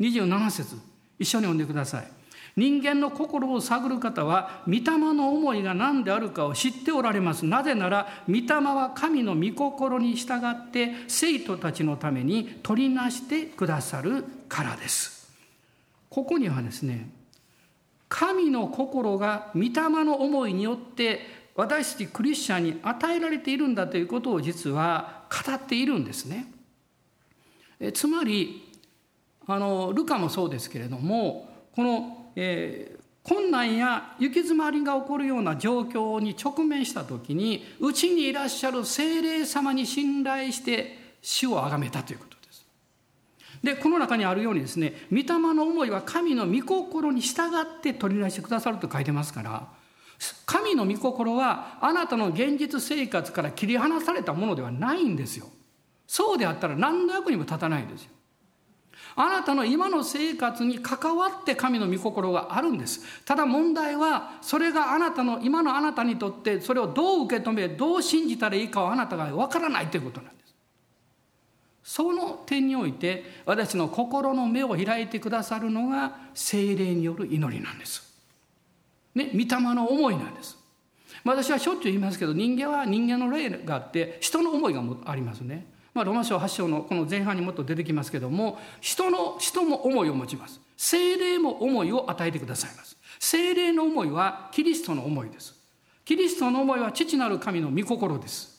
[0.00, 0.76] 27節。
[1.18, 2.08] 一緒に読んでください。
[2.56, 4.82] 人間の心を探る方は御霊
[5.12, 15.28] の思いが何であるかを知っておられますなぜなら御霊は神の御心に従って生徒たちのために取りなしてくださるからです
[16.10, 17.10] ここにはですね
[18.08, 19.70] 神の心が御霊
[20.04, 26.52] の思いによって私たちクリスチャンに与えられているんだということを実は語っているんですね。
[27.80, 28.72] えつまり
[29.46, 42.66] あのルカもそうですけれどもこの、えー、困難や行き詰まりが起こるような状況に直面した時にうちにいらっしゃる精霊様に信頼して主を崇めたということです。
[43.62, 45.24] でこの中にあるようにですね御霊
[45.54, 49.68] の思いは神の御心に従って取り出してくださると書いてますから
[50.46, 55.48] 神の御心はあなたの現実生活から切り離されたものではないんですよ。
[56.06, 58.10] そうであったら何の役にも立たないんですよ。
[59.16, 63.24] あなたの今の生活に関わって神の御心があるんです。
[63.24, 70.54] ただ問題はそれがあなたの今のあなたにとってそれをどう受け止めどう信じたらいいかをあなたがわからないということなんです。
[71.84, 78.02] その点において私の心の目を開いてくださるのが精霊による祈りなんです。
[79.14, 80.58] ね、御霊の思いなんです。
[81.24, 85.66] 私はしょっちゅう言いますけど人間は人間の霊があって人の思いがありますね。
[85.94, 90.60] まあ、ロマ書8章のこの前半にもっと出てきますけども人の人も思いを持ちます。
[90.76, 92.96] 精霊も思いを与えてくださいます。
[93.20, 95.54] 精霊の思いはキリストの思いです。
[96.04, 98.54] キリストの思いは父なる神の御心です。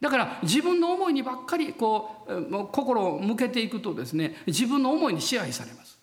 [0.00, 5.98] だから自分の思いにばっかりこう心を向けていくとですね自分の思いに支配されます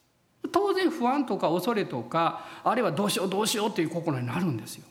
[0.51, 4.85] 当然不安とか恐れとかあるいはどうしようどうしようという心になるんですよ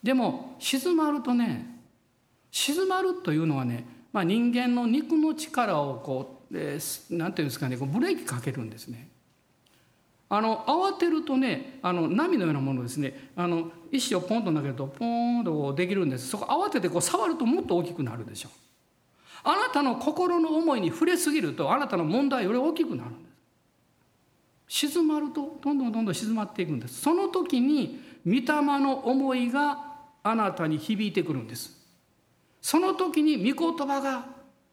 [0.00, 1.74] でも静まるとね
[2.54, 3.84] 静まるというのはね、
[4.14, 9.08] まあ、人間の肉の力をこう、えー、ていうんですかねこうブレーキかけるんですね。
[10.28, 13.30] あの慌てるとねあの波のようなものですね。
[13.34, 16.28] あの石をポンと投げるとポーンとできるんです。
[16.28, 18.52] そこ慌ててこう触るともっと大きくなるでしょう。
[19.42, 23.30] あなたの心の思いに触れすぎるとあなたの問題より大きくなるんで
[24.68, 24.86] す。
[24.86, 27.00] 静まるとどんどんどんどん静まっていくんです。
[27.00, 28.42] その時に御霊
[28.78, 29.92] の思いが
[30.22, 31.73] あなたに響いてくるんです。
[32.64, 34.24] その時に御言葉が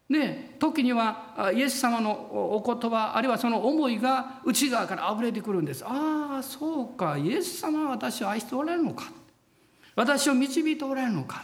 [0.07, 5.83] ね、時にはイエス様のお言葉あるいはその思いが内側から溢れてくるんです。
[5.85, 7.17] ああそうか。
[7.17, 9.11] イエス様は私を愛しておられるのか。
[9.93, 11.43] 私を導いておられるのか。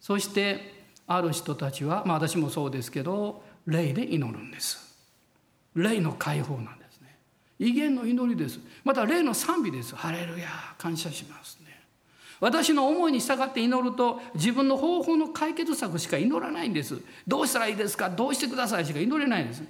[0.00, 4.98] そしてある人たちは、まあ、私もそうですけど霊で祈るんです。
[5.76, 7.16] 霊の解放なんですね。
[7.60, 8.58] 威厳の祈りです。
[8.82, 9.94] また霊の賛美です。
[9.94, 11.61] ハレルヤ感謝します。
[12.42, 17.00] 私の思いに従って祈ると自分の方法の解決策しか祈らないんです。
[17.24, 18.10] どうしたらいいですか？
[18.10, 19.62] どうしてくださいしか祈れないんです。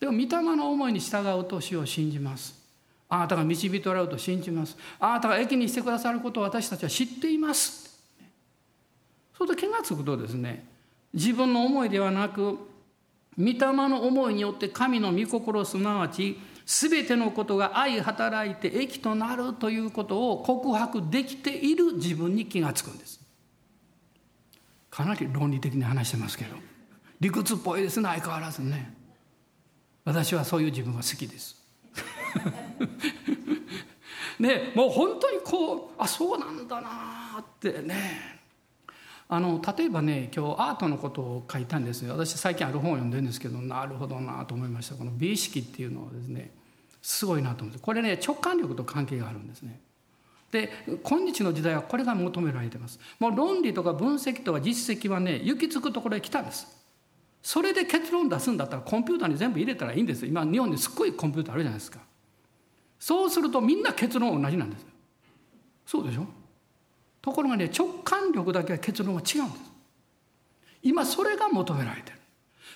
[0.00, 0.26] でも御霊
[0.56, 2.60] の思いに従うと主を信じます。
[3.08, 4.76] あなたが導いておられると信じます。
[4.98, 8.00] あなたが益にしてくださることを私たちは知っています。
[9.38, 10.66] そうすると気が付くとですね
[11.14, 12.58] 自分の思いではなく
[13.38, 16.36] 御霊の思いによって神の御心すなわち
[16.66, 23.20] 全てのことが相働いて益となるということを告白できている自分に気が付くんです。
[24.90, 26.56] かなり論理的に話してますけど
[27.18, 28.00] 理屈っぽいです。
[28.00, 28.94] ね相変わらずね。
[30.04, 31.56] 私はそういう自分が好きです。
[34.38, 38.41] ねもう本当にこうあそうなんだなってね。
[39.34, 42.12] あの例えばね今日アートのことを書いたんですよ。
[42.12, 44.94] 私最近ある本を読んでるんですけどなるほどなと思いました。
[44.94, 46.50] この美意識っていうのはですね
[47.00, 47.80] すごいなと思って。
[47.80, 49.80] これね直感力と関係があるんですね。
[50.50, 50.70] で
[51.02, 53.00] 今日の時代はこれが求められてます。
[53.18, 56.66] もう論理とか分析とか実績はね行き着くところへ来たんです。
[57.42, 62.00] それで結論出すんだったらコンピューターに全部入れたらいいんです今日本にすっごいコンピューターあるじゃないですか。
[63.00, 64.86] そうするとみんな結論同じなんです
[65.86, 66.26] そうでしょ？
[67.22, 69.62] ところがね直感力だけは結論は違うんです。
[70.82, 72.18] 今それが求められてる。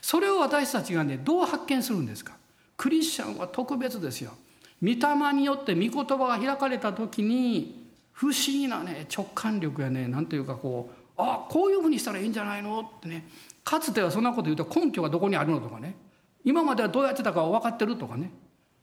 [0.01, 2.37] それを私たちがねどう発見するんですか？
[2.77, 4.33] クリスチャンは特別ですよ。
[4.81, 12.81] 御霊によって御言葉が開かれた時に不思議なね直感力やね何ていうかこうあこういうふうにしたらいいんじゃないの？
[12.81, 13.27] ってね。
[13.65, 15.97] かつてはそんなこと言うと根拠がどこにあるのとかね。
[16.45, 18.31] 今まではどうやってたか分かってるとかね。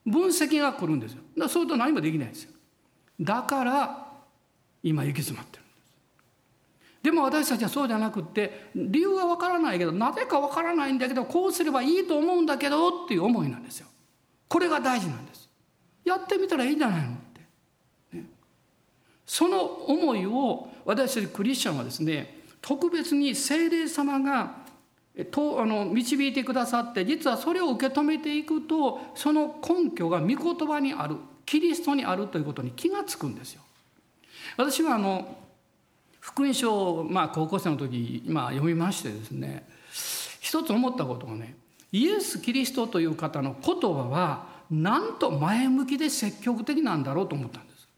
[0.04, 1.22] 分析が来るんですよ。
[1.38, 2.50] だそうすると何もできないんですよ。
[3.18, 4.03] だから
[4.84, 5.74] 今行き詰まってるんです。
[7.02, 13.88] でも私たちはそうじゃなくって理由は分からないけどなぜか分からないんだけどこうすればいいと思うんだけどっていう思いなんですよ。
[14.46, 15.50] これが大事なんです。
[16.04, 17.16] やってみたらいいんじゃないのっ
[18.12, 18.24] て、ね、
[19.26, 24.64] その思いを私たちクリスチャンはですね特別に聖霊様が
[25.30, 31.16] とあの導いてくださって実はそれを受け止めていくとその根拠が御言葉にある
[31.46, 33.63] キリストにあるということに気がつくんですよ。
[34.56, 35.36] 私はあの
[36.20, 39.68] 福音書を、まあ、高校生の時、まあ、読みましてですね
[40.40, 41.56] 一つ思ったことがね
[41.92, 47.88] イエス・キリストという方の言葉はなんと前向きで積極的なんだろうと思ったんです。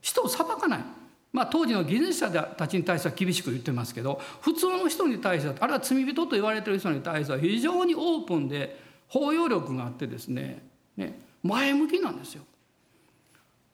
[0.00, 0.84] 人を裁かない。
[1.32, 10.62] まあ、当時の技術者たちに対しては厳しく言ってますけど普通の人に対してはあるいは罪人と言われてる人に対しては非常にオープンで包容力があってですね
[10.96, 12.42] ね前向きなんですよ。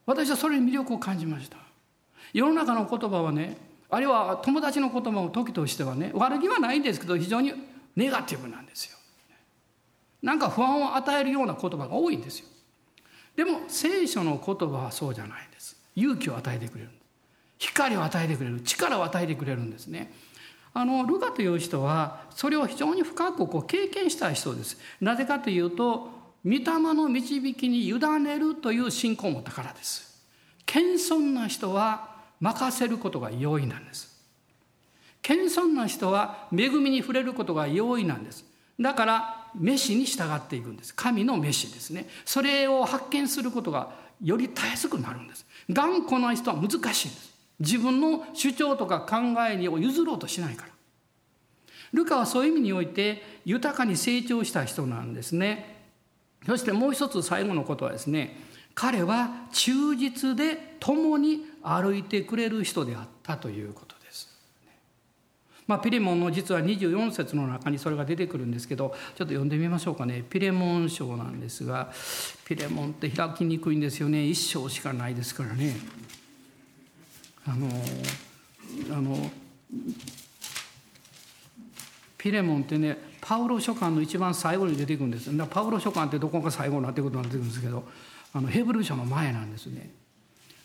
[0.06, 1.58] 私はそれに魅力を感じました。
[2.32, 3.56] 世の中の言葉はね
[3.90, 7.52] あるいは友達の言葉も時としてはね悪気はないんですけど非常に
[7.94, 8.96] ネガティブなんですよ。
[10.22, 12.46] なんか不安を与えるような言葉が多いんですよ。
[13.36, 15.76] でも聖書の言葉はそうじゃないんです。
[15.94, 16.90] 勇気を与えてくれる。
[17.58, 18.60] 光を与えてくれる。
[18.62, 20.12] 力を与えてくれるんですね。
[20.74, 24.78] あのルカという人はそれを非常に深くこう経験したい人です。
[25.00, 26.10] なぜかというと
[26.46, 30.24] 御霊の導きに委ねるという信仰を持ったからです。
[30.64, 34.16] 謙遜な人は任せることが容易なんです。
[35.22, 38.44] 謙遜な人は恵みに触れることが容易なんです。
[38.78, 40.94] だから召しに従っていくんです。
[40.94, 42.08] 神の召しですね。
[42.24, 43.90] それを発見することが
[44.22, 45.44] よりたやすくなるんです。
[45.68, 47.34] 頑固な人は難しいんです。
[47.58, 49.16] 自分の主張とか考
[49.50, 50.72] えを譲ろうとしないから。
[51.92, 55.75] ルカはそういう意味において豊かに成長した人なんですね。
[56.46, 58.36] そしてもう一つ最後のことはですね
[58.74, 64.28] 彼は忠実で共に歩いてくれる人であったということです。
[65.66, 71.90] まあ、ピレモンの実は24節の中にそれが出てくるんですけどちょっと読んでみましょうかねピレモン書なんですが
[72.44, 75.74] ピレモンって開きにくいんですよね一章しかないですからね。
[77.46, 77.68] あの
[78.96, 79.30] あの
[82.18, 87.82] ピレモンってねパウロ書簡の一番最後に出てくるんですパウロ書簡ってどこが最後になっていくことになってくるんですけど
[88.32, 89.90] あのヘブル書の前なんですね。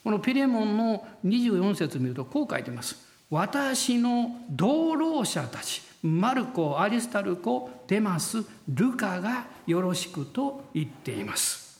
[0.03, 2.97] このピレモンの24節見るとこう書いてます。
[3.29, 11.79] 私の同労者たちマルコアリスタルコデマスルカがよろしくと言っています。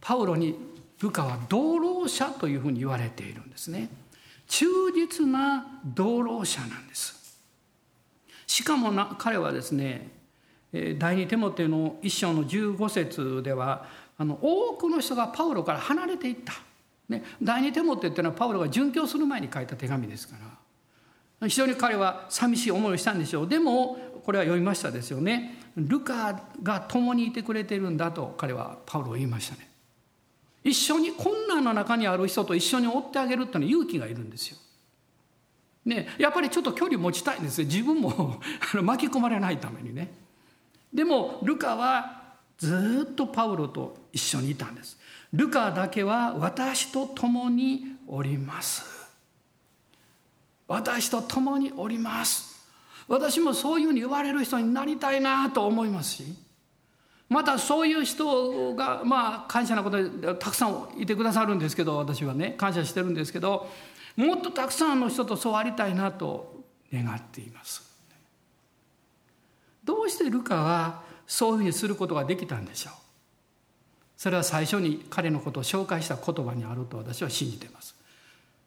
[0.00, 0.56] パウロに
[1.00, 3.90] ルカは同労者というふうに言われているんですね。
[4.46, 7.17] 忠実な同労者なんです。
[8.48, 10.10] しかもな彼はですね
[10.98, 13.86] 第二テモテの一章の15節では
[14.18, 16.54] あの多くの人がパウロから離れていった。
[17.08, 20.36] ね、第二テモテっていうのはパウロが殉教する前に書いた手紙ですか
[21.40, 21.48] ら。
[21.48, 23.48] 非常に彼は寂しい思いをしたんでしょう。
[23.48, 25.56] でもこれは読みましたですよね。
[25.76, 29.70] ルカが共にいてくれてるんだと彼はパウロは言いましたね。
[30.64, 34.58] 一緒に困難の中にある人と一緒に追ってあげるっていうのは勇気がいるんですよ。
[35.88, 37.66] ね、やっぱりちょっと距離持ちたいんですよ。
[37.66, 38.40] 自分も
[38.82, 40.12] 巻き込まれないためにね。
[40.92, 44.98] でもルカはずっとパウロと一緒にいたんです。
[45.32, 48.84] ルカだけは私と共におります。
[50.66, 52.66] 私と共におります。
[53.08, 56.24] 私もそういうふうに言われる人になりたいなと思いますし。
[57.30, 63.68] またそういう人がまあ感謝なことでたくさんいてくださるんですけど私はね感謝してるんですけど
[64.18, 67.88] もっとたくさんの人とそうありたいなと願っています。
[69.84, 72.92] どうしてルカはそういうふうにすることができたんでしょう？
[74.16, 77.94] それは最初に彼のことを紹介した言葉にあると私は信じています。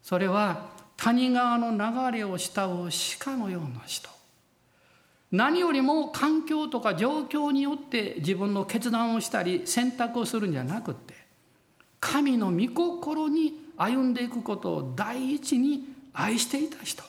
[0.01, 2.89] それは谷川の流れを慕う
[3.19, 4.09] 鹿のような人。
[5.33, 11.13] 何よりも環境とか状況によって自分の決断をしたり選択をするんじゃなくて
[11.99, 17.03] 神の御心に歩んでいくことを第一に愛していた人。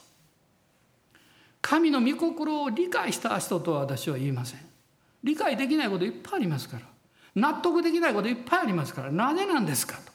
[1.60, 4.60] 神の御心を理解した人とは私は言いません。
[5.22, 6.82] 理解できないこといっぱいありますから。
[7.34, 9.10] 納得できないこといっぱいありますから。
[9.10, 10.12] なぜなんですかと。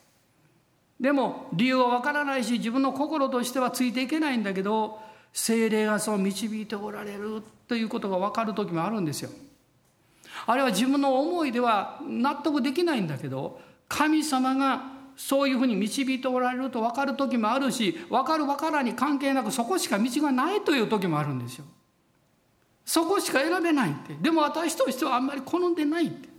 [0.99, 4.99] でも理由は分からないし自分の心としてはついていけないんだけど
[5.31, 9.29] 精霊がそう導いておられるということが分かる時もあるんですよ。
[10.45, 21.65] あれは自分の思いでは納得できないんだけど神様がそういうふうに導いておられると分かる時もあるし分かる分からに関係なくそこしか道がないという時もあるんですよ。
[22.85, 24.13] そこしか選べないって。
[24.13, 26.29] でも私としてはあんまり好んでないって。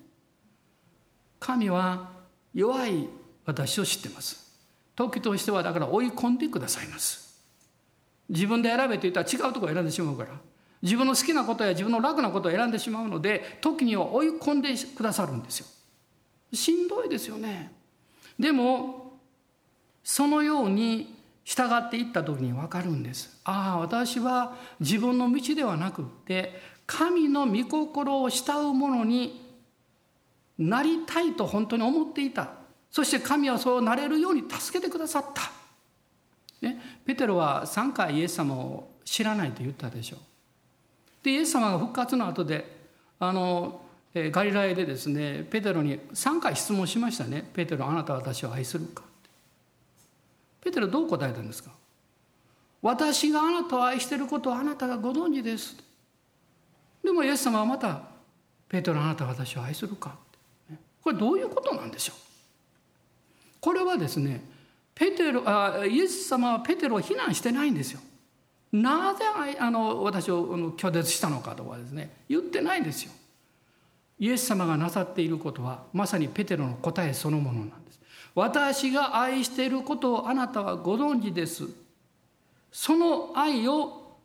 [1.41, 2.09] 神は
[2.55, 3.09] 弱い
[3.45, 4.49] 私を知ってます。
[4.95, 7.43] 時としてはだから追い込んでくださいます。
[8.29, 10.31] 自分で選べと言ったら違うとこを選んでしまうから。
[10.81, 15.67] 自分の好きなことや自分の楽なことを選んでしまうので時には追い込んでくださるんですよ。
[16.53, 17.78] しんどいですよね。
[18.39, 19.19] でも
[20.05, 21.15] そのように
[21.45, 23.41] 従っていった時に分かるんです。
[23.45, 29.49] ああ私は自分の道ではなくって神の御心を慕う者に
[30.59, 32.51] なりたいと本当に思っていた。
[32.91, 35.53] そして神はそうなれるように助けてくださった、
[36.67, 40.21] ね、ペテロは3回イエス様を知らないと言ったでしょう。
[41.23, 42.77] でイエス様が復活の後で
[43.19, 43.83] あの
[44.15, 49.03] ガリラヤでですねペテロに3回質問しましたね「ペテロあなたは私を愛するか?」
[50.61, 51.71] ペテロどう答えたんですか？
[52.83, 55.77] 私があなたを愛していることをあなたがご存知です
[57.03, 58.03] でもイエス様はまた
[58.69, 60.17] 「ペテロあなたは私を愛するか?」
[61.03, 62.17] これどういうことなんでしょう？
[63.61, 64.43] これはですね
[64.95, 68.01] ペテロあイエス様はペテロを非難してないんですよ。
[68.73, 69.25] なぜ
[69.59, 73.13] あの私を拒絶したのかとかですね言ってないんですよ。
[74.19, 78.01] イエス様がなさっていることはまさにペテロの答えそのものなんです。
[78.35, 81.65] 私が愛していることをあなたはご存知です。
[82.71, 84.17] その愛を、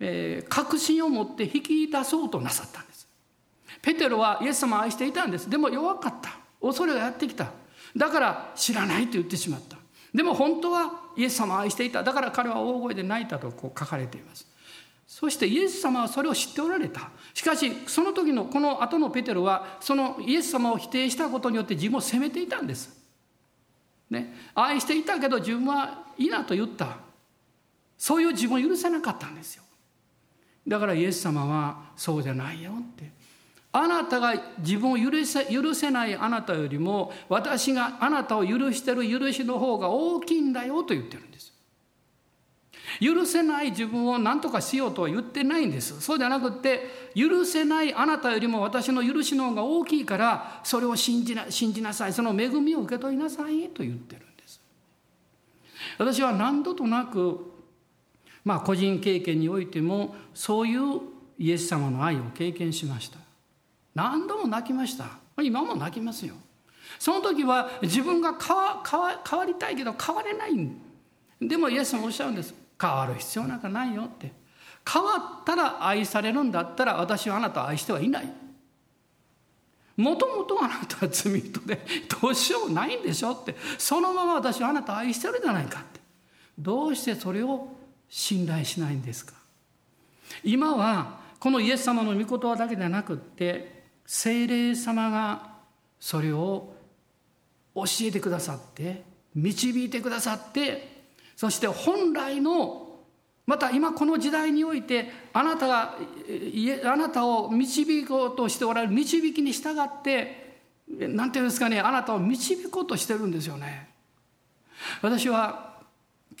[0.00, 3.08] えー、確信を持って引き出そうとなさったんです。
[3.80, 5.48] ペテロはイエス様を愛していたんです。
[5.48, 6.38] でも弱かった。
[6.60, 7.50] 恐れがやってきた。
[7.96, 9.76] だから知らないと言ってしまった。
[10.14, 12.02] でも本当はイエス様を愛していた。
[12.02, 14.46] だから彼は大声で泣いたとこう書かれています。
[15.12, 17.10] そしてイエス様はそれを知っておられた。
[17.34, 22.98] しかしその時のこの後のペテロはそのイエス様を否定したことによって自分を責めていたんです。
[24.08, 26.96] ね、愛していたけど自分はいいなと言った。
[27.98, 29.64] そういう自分を許せなかったんですよ。
[30.66, 33.10] だからイエス様はそうじゃないよって。
[33.70, 41.51] あなたが自分を許せ許せないあなたよりも私があなたを許してる許しの方が大きいんだよと言ってるんです。
[43.02, 46.00] 許せない自分を何とかしようとは言ってないんです。
[46.00, 52.12] そうじゃなくって許せないあなたよりも私の許しの方が大きいからそれを信じな信じなさい。
[52.12, 54.60] その恵みを受け取りなさいと言ってるんです。
[55.98, 57.50] 私は何度となく
[58.44, 61.00] まあ個人経験においてもそういう
[61.38, 63.18] イエス様の愛を経験しました。
[63.94, 65.06] 何度も泣きました。
[65.42, 66.34] 今も泣きますよ。
[66.98, 70.52] その時は自分が変わりたいけど変われない。
[71.40, 72.61] でもイエス様おっしゃるんです。
[72.82, 74.32] 変わる必要なんかないよって。
[74.90, 78.32] 変わったら愛されるんだったら私はあなたを愛してはいない。
[79.96, 81.78] もともとあなたは罪人で
[82.20, 83.54] どうしようもないんでしょって。
[83.78, 86.00] そのまま私はあなたを愛してるじゃないかって。
[86.58, 87.68] どうしてそれを
[88.08, 89.34] 信頼しないんですか。
[90.42, 95.52] 今はこのイエス様の御言葉だけではなくって精霊様が
[96.00, 96.74] それを
[97.74, 99.04] 教えてくださって
[99.34, 100.91] 導いてくださって
[101.42, 102.86] そして本来の
[103.46, 105.96] また今この時代においてあなたが
[106.84, 113.88] あなたを導こうとしておられる導きに従って何て言うんですかねあなたを導こうとしてるんですよね。
[115.00, 115.80] 私は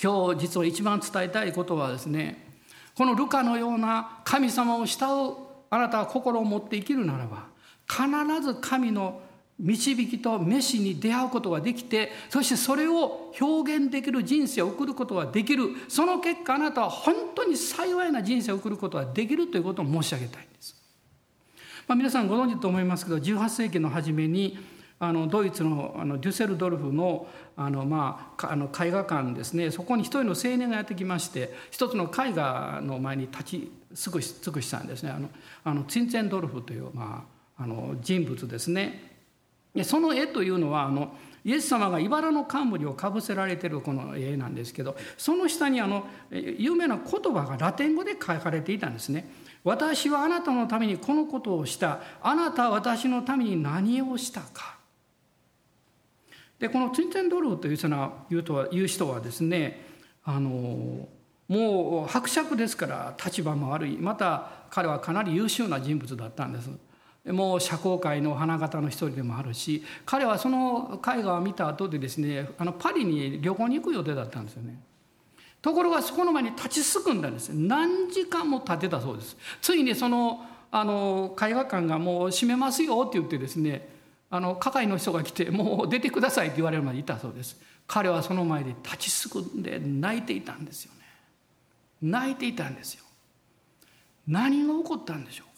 [0.00, 2.54] 今日実は一番伝えたいことはですね
[2.94, 5.36] このルカのような神様を慕う
[5.68, 7.46] あなたが心を持って生きるならば
[7.88, 8.06] 必
[8.40, 9.20] ず神の
[9.58, 20.74] 導きと飯に出会うことができてそしてそれを表現できる人生を送ることができるその結果あなたは本当に幸いな人生を送ることができるということを申し上げたいんです。
[21.86, 24.58] まあ、皆さんご存知と思いますけど18世紀の初めに
[24.98, 27.26] あのドイツのあのデュセルドルフの
[27.56, 35.28] あの、まあ、あの絵画館ですねそこに一人の青年がやってきまして一つの絵画の前に立ち尽くし尽くしたんですねあの
[35.64, 37.24] あのツィンツェンドルフという、ま
[37.58, 39.11] あ、あの人物ですね。
[39.84, 49.28] その絵というのはあのイエス様が茨の冠をかぶせられてるこの絵なんですけどその下にあの有名な言葉がラテン語で書かれていたんですね。
[49.64, 52.00] 私はあなたのためにこのことをした。
[52.20, 54.76] あなたは私のために何をしたか。
[56.58, 59.84] でこのツインテンドルーという人は言うとは言う人はですね
[60.24, 61.08] あの
[61.48, 66.70] もう伯爵ですから立場も悪いまた彼はかなり優秀な人物だったんです。
[67.26, 74.80] もう社交界の花形の一人でもあるし彼はその絵画を見た後でですねあのパリに旅行に行く予定だったんですよね。
[75.60, 77.50] ところがそこの前に立ちすくんだんです。
[77.50, 79.36] 何時間も立てたそうです。
[79.60, 83.88] ついにそのあの絵画館がもう閉めますよって言ってですね
[84.28, 87.56] あの係の人が来てもう出てくださいって言われるまでいたそうです。
[87.86, 91.00] 彼はその前で立ちすくんで泣いていたんですよね。
[92.02, 93.04] 泣いていたんですよ。
[94.26, 95.51] 何が起こったんでしょう。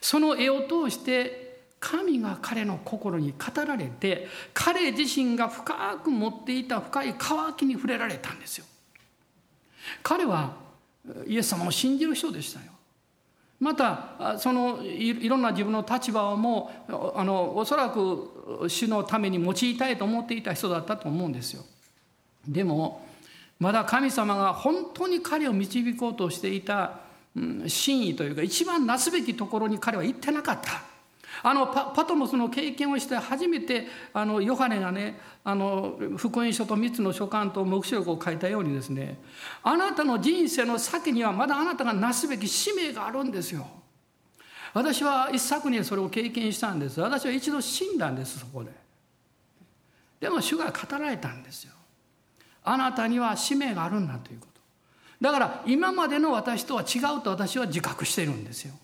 [0.00, 1.46] その絵を通して
[1.78, 8.64] 神が彼の心に語られて彼自身が深く持っていた深い渇きに触れられたんですよ。
[10.02, 10.54] 彼は
[11.26, 12.66] イエス様を信じる人でしたよ。
[13.58, 16.70] またそのいろんな自分の立場をも
[17.14, 21.64] あのおそらく主のために用いたいと思っていた人だったと思うんですよ。
[22.46, 23.06] でも
[23.58, 27.00] まだ神様が本当に彼を導こうとしていた
[27.66, 30.82] 真意というか一番なすべきところに彼は行ってなかった。
[31.42, 39.18] あのパトモスの経験をして初めてあのヨハネがねあの福音書と3つの書簡と黙示録を書いたようにですね
[39.62, 43.66] あなたの人生の先にはまだあなたがなすべき使命があるんですよ。
[44.72, 48.70] 私は一昨年それを経験したんです私は一度死んだんですそこで。
[50.20, 51.72] でも主が語られたんですよ。
[52.64, 54.55] あなたには使命があるんだということ。
[55.20, 58.74] だから今までの私とは違うと私は自覚してるんですよ。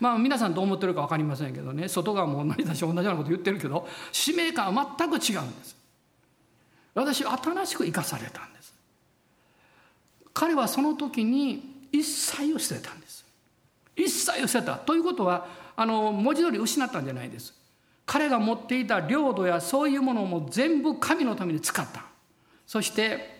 [0.00, 5.76] まあ皆さんどう思ってるか分かりませんけどね外側も同じだし同じようなこと言ってるけど使命感は全く違うんです。
[6.94, 8.74] 私は新しく生かされたんです。
[10.34, 13.24] 彼はその時に一切を捨てたんです。
[13.96, 15.46] 一切を捨てたということは
[15.76, 17.54] あの文字通り失ったんじゃないです。
[18.06, 22.04] 彼が持っていた領土やそういうものも全部神のために使った。
[22.66, 23.37] そして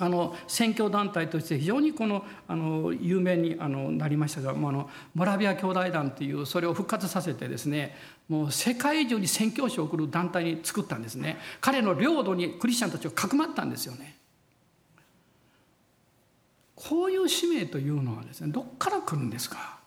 [0.00, 7.96] あの選挙団体として非常にこのあの有名にあのなりましたが、まあ、のモラビア兄弟団っていうそれを復活させてですね
[8.28, 11.38] もう世界中に宣教師を送る団体に作ったんですね。
[11.60, 14.16] 彼の領土にクリスチャンたちをかくまったんですよね。
[16.76, 19.80] こういう使命というのはですねどっから来るんですか？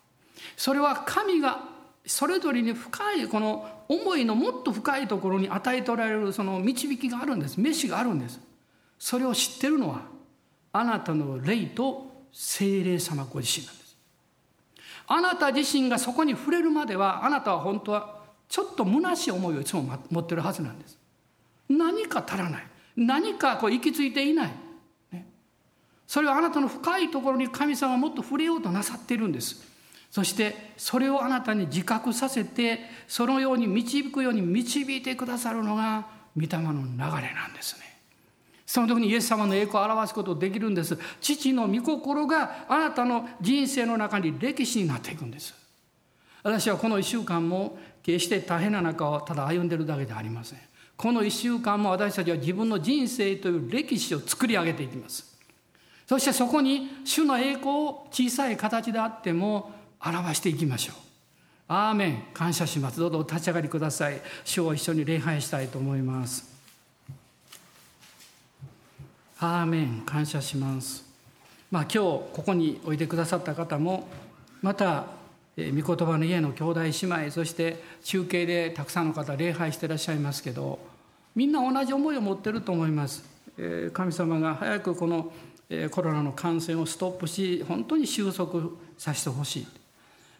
[0.57, 1.61] それは神が
[2.05, 7.61] それぞれに深いこの思いのもっと深いところに与えておられるその導きがあるんです。
[7.61, 8.41] 飯があるんです。
[9.01, 10.03] それを知ってるのは
[10.71, 13.97] あなたの霊と精霊様ご自身なんです。
[15.07, 20.99] あなた自身がそこに触れるまではあなたは本当はちょっと虚しい思いをいつも持ってるはずなんです
[21.67, 22.67] 何か足らない。
[22.95, 24.51] 何かこう行き着いていない、
[25.11, 25.25] ね、
[26.05, 29.65] それはあなたの深いところに神様はもっと触れようとなさっているんです。
[30.11, 37.90] そしてそれをあなたに自覚させてそのように導くように導いてくださるのが御霊の流れなんですね。
[38.71, 40.97] その時にイエス様の栄光を表すことできるんです。
[41.19, 45.53] 父の御心があなたの人生の中に歴史になっていくんです。
[46.41, 50.59] 私はこの1週間も決して大変な中をただ歩んでるだけではありません。
[50.95, 55.37] この1週間も私たちは自分の人生という歴史を作り上げていきます。
[56.07, 60.95] そしてそこに主の栄光を小さい形であっても表していきましょう。
[61.67, 62.23] アーメン。
[62.33, 63.01] 感謝します。
[63.01, 64.21] どうぞお立ち上がりください。
[64.45, 66.50] 主を一緒に礼拝したいと思います。
[69.43, 71.03] アーメン感謝します。
[71.71, 74.07] まあ今日ここにおいてくださった方も
[74.61, 75.07] また
[75.57, 76.89] 御言葉の家の兄弟姉
[77.23, 80.77] 妹そして中継でたくさんの方礼拝してらっしゃいますけど
[81.35, 83.23] みんな同じ思いを持ってると思います。
[83.93, 85.33] 神様が早くこの
[85.89, 88.61] コロナの感染をストップし本当に収束
[88.99, 89.67] させてほしい。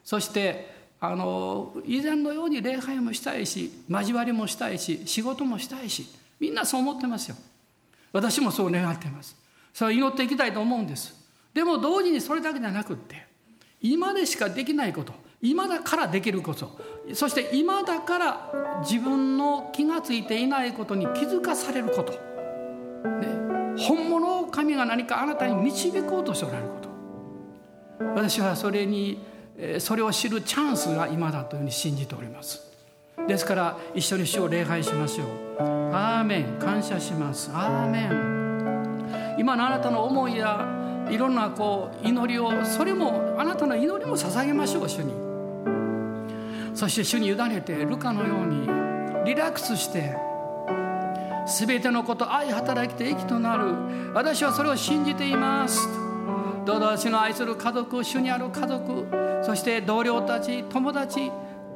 [0.03, 6.05] そしてあの以前のように礼拝もしたいし交わりもしたいし仕事もしたいし
[6.39, 7.35] みんなそう思ってますよ。
[8.11, 9.35] 私もそう願っています。
[9.73, 11.15] それは祈っていきたいと思うんです。
[11.53, 13.25] でも同時にそれだけじゃなくって
[13.81, 16.79] 今でしかできないこと今だからできること
[17.13, 18.51] そして今だから
[18.83, 22.17] 自分の気が付いていないことに気づかされること、ね、
[23.77, 26.91] 本物を神が何かあなたに導こうとしておられること。
[28.15, 29.23] 私はそれに
[29.79, 32.61] それを知るチャンスが今だというふうに信じております。
[33.27, 35.50] ですから一緒に主を礼拝しましょう。
[35.93, 37.51] アーメン感謝します。
[37.53, 40.65] アーメン今のあなたの思いや
[41.09, 45.13] いろんなこう祈りをそれもあなたの祈りも捧げましょう主に。
[46.73, 48.65] そして主に委ねてルカのように
[49.25, 50.15] リラックスして
[51.45, 54.13] 全てのこと愛働きて益となる。
[54.13, 55.87] 私はそれを信じています。
[56.65, 59.07] どうぞ私の愛する家族主にある家族
[59.43, 61.31] そして同僚たち友達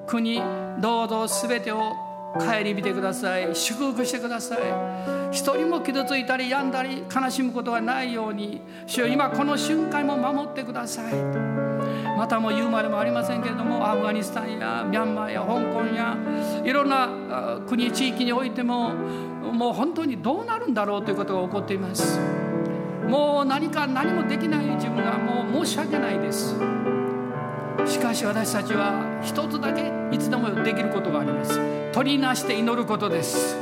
[0.05, 0.39] 国
[0.79, 1.93] どうぞ全てを
[2.39, 3.55] 帰り見てください。
[3.55, 4.59] 祝福してください。
[5.31, 8.61] 一人も傷ついたり病んだり悲しむことがないように。
[8.85, 11.13] 主よ今この瞬間も守ってください。
[12.17, 16.15] またも言うまでもありませんけれどもアフガニスタンやミャンマーや香港や
[16.63, 22.19] いろんな国地域においてももう本当にどうなるんだろうということが起こっています。
[23.09, 26.55] もう何か何もできない自分がもう申し訳ないです。
[27.85, 31.59] しかし私たちは一つだけいつでもできることがあります。
[31.91, 33.57] 取りなして祈ることです。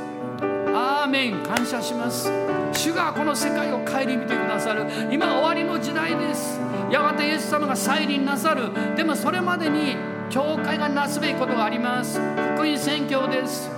[0.75, 1.43] アーメン。
[1.43, 2.31] 感謝します。
[2.73, 4.85] 主がこの世界を顧みてくださる。
[5.11, 6.59] 今終わりの時代です。
[6.91, 8.95] やがてイエス様が再臨なさる。
[8.95, 9.95] でもそれまでに
[10.29, 12.19] 教会がなすべきことがあります。
[12.55, 13.69] 福音宣教です。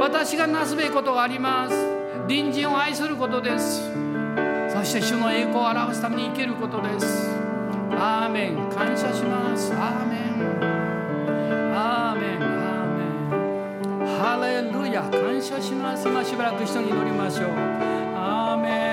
[0.00, 1.76] 私がなすべきことがあります。
[2.28, 3.88] 隣人を愛することです。
[4.72, 7.49] そして主の栄光を表すために生きることです。
[8.02, 9.74] アーメン感謝します。
[9.74, 10.20] アーメン
[11.76, 16.08] アーメンアーメンハレルヤ感謝します。
[16.08, 17.50] 今しばらく一緒に祈りましょう。
[18.16, 18.89] アーメン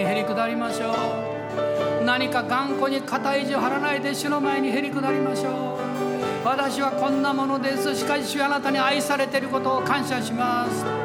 [0.00, 0.92] にへりくだりましょ
[2.00, 2.04] う。
[2.04, 6.46] 何か頑固に肩意地を張らないで主の前にへりくだりましょう。
[6.46, 7.94] 私はこんなものです。
[7.94, 10.99] しかし主あなたに愛されていることを感謝します。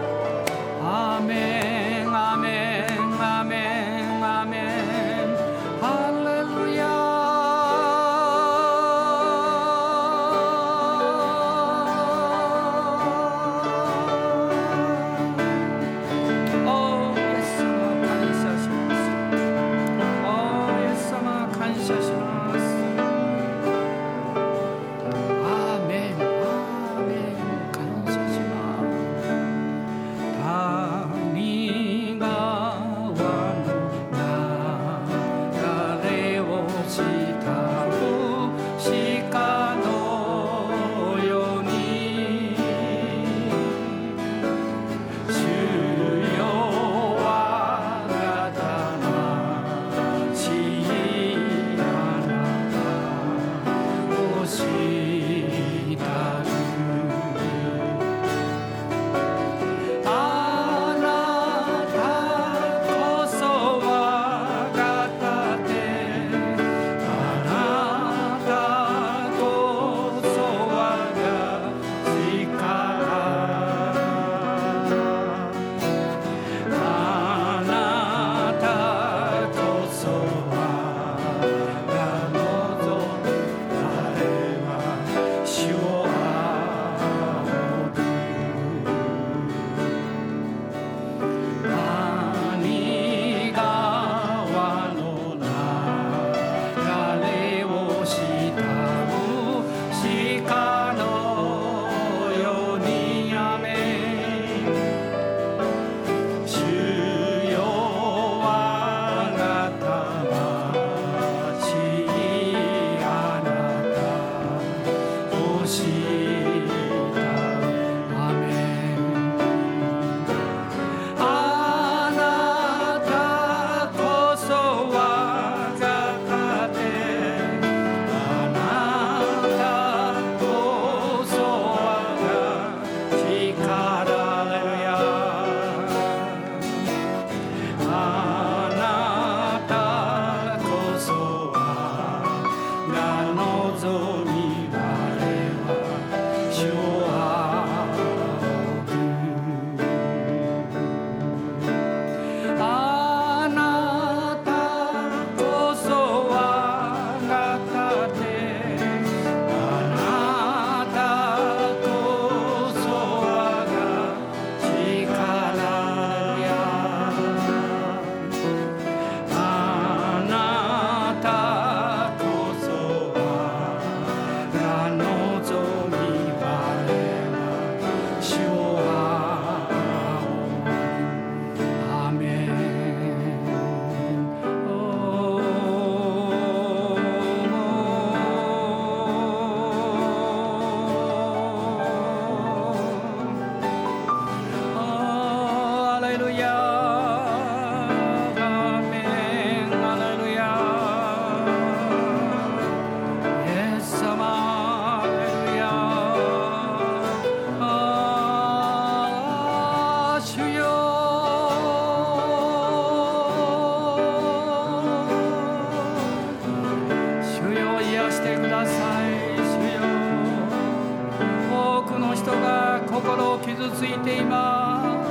[223.66, 225.02] 傷ついて今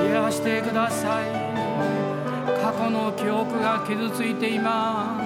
[0.00, 1.26] 癒してください。
[2.62, 5.20] 過去の記憶が傷ついて今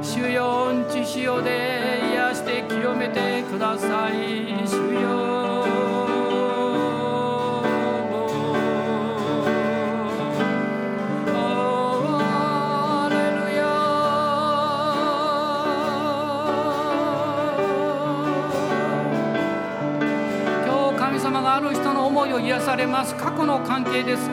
[0.00, 4.66] 主ようんち塩で癒して清めてください。
[4.66, 5.51] 主よ。
[21.62, 23.14] る人の思いを癒されます。
[23.14, 24.28] 過去の関係です。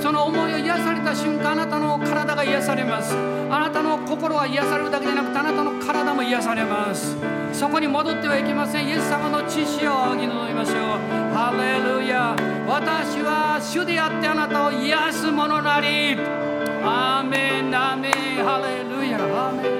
[0.00, 3.14] その思いを癒された瞬間あなたの体が癒されます。
[3.50, 7.16] あなたの心は癒されるだけじゃなくてあなたの体も癒されます。
[7.52, 8.88] そこに戻ってはいけません。
[8.88, 10.76] イエス様の知識を仰ぎ望みましょう。
[11.34, 12.34] ハレルヤ。
[12.66, 16.16] 私は主であってあなたを癒すものなり。
[16.82, 18.12] アーメンアーメン。
[18.44, 19.18] ハレルヤ。
[19.18, 19.79] アーメン。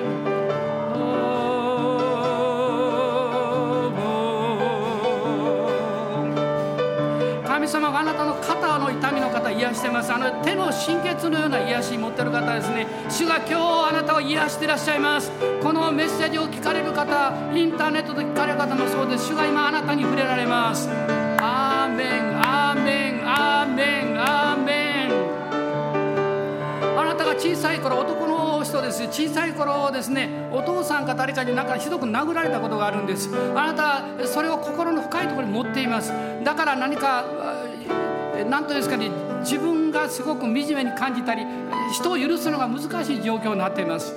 [7.71, 10.13] 様があなたの肩の痛みの方癒してます。
[10.13, 13.55] あの手の神経痛のような癒し持ってる方ですね主が今日
[13.91, 15.31] あなたを癒していらっしゃいます。
[15.63, 19.29] このメッセージを聞かれる方インターネットで聞かれる方もそうです。
[19.29, 20.89] 主が今あなたに触れられます。
[21.39, 25.11] アーメンアーメンアーメンアーメン。
[26.99, 29.05] あなたが小さい頃男の人です。
[29.05, 33.31] 小さい頃ですねお父さんか誰かになんかひどく殴られたことがあるんです。
[33.55, 36.13] あなたそれを心の深いところに持っています。
[36.45, 37.25] だから何か
[38.45, 39.11] 何とですかね
[39.41, 41.45] 自分がすごく惨めに感じたり
[41.93, 44.15] 人を許すのが難しい状況になっています。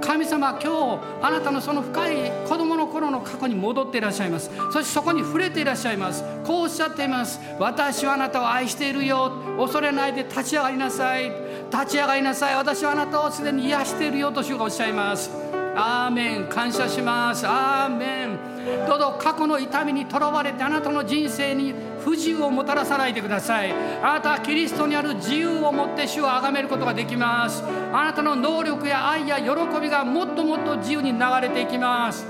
[0.00, 4.50] 神様今日あなたのその深い子供の頃の過去に戻っていらっしゃいます。
[4.70, 6.22] そしてそこに触れていらっしゃいます。
[6.44, 7.40] こうおっしゃっています。
[7.58, 9.32] 私はあなたを愛しているよ。
[9.58, 11.32] 恐れないで立ち上がりなさい。
[11.72, 12.54] 立ち上がりなさい。
[12.54, 15.30] 私はあなたをすでに癒しているよと主がおっしゃいます。
[15.74, 16.48] アーメン。
[16.48, 17.46] 感謝します。
[17.46, 18.53] アーメン。
[18.86, 23.72] どうぞ過去の痛みにとらわれてあなたの人生に不自由をもたらさないでください。
[24.02, 27.62] あなたはキリストにある自由をもって主を崇めることができます。
[27.92, 29.50] あなたの能力や愛や喜
[29.80, 32.26] びがもっともっと自由に流れていきます。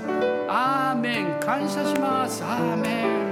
[0.47, 1.39] アーメン。
[1.39, 2.43] 感謝します。
[2.43, 3.25] アーメン。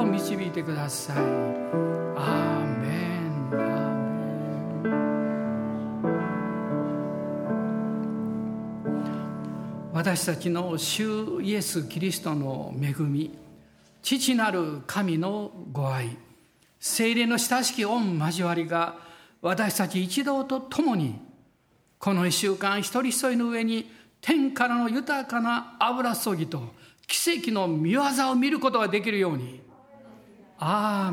[0.00, 1.16] 一歩一歩導いてください。
[1.16, 1.24] アー
[2.78, 3.50] メン。
[3.52, 5.00] アーメン。
[9.92, 13.36] 私たちの主イエス・キリストの恵み
[14.02, 16.16] 父なる神のご愛
[16.78, 18.96] 精霊の親しき御交わりが
[19.42, 21.20] 私たち一同と共に
[21.98, 23.90] この一週間一人一人の上に
[24.22, 26.62] 天からの豊かな油注ぎと
[27.06, 29.60] 奇跡の見業を見ることができるように
[30.62, 31.10] ア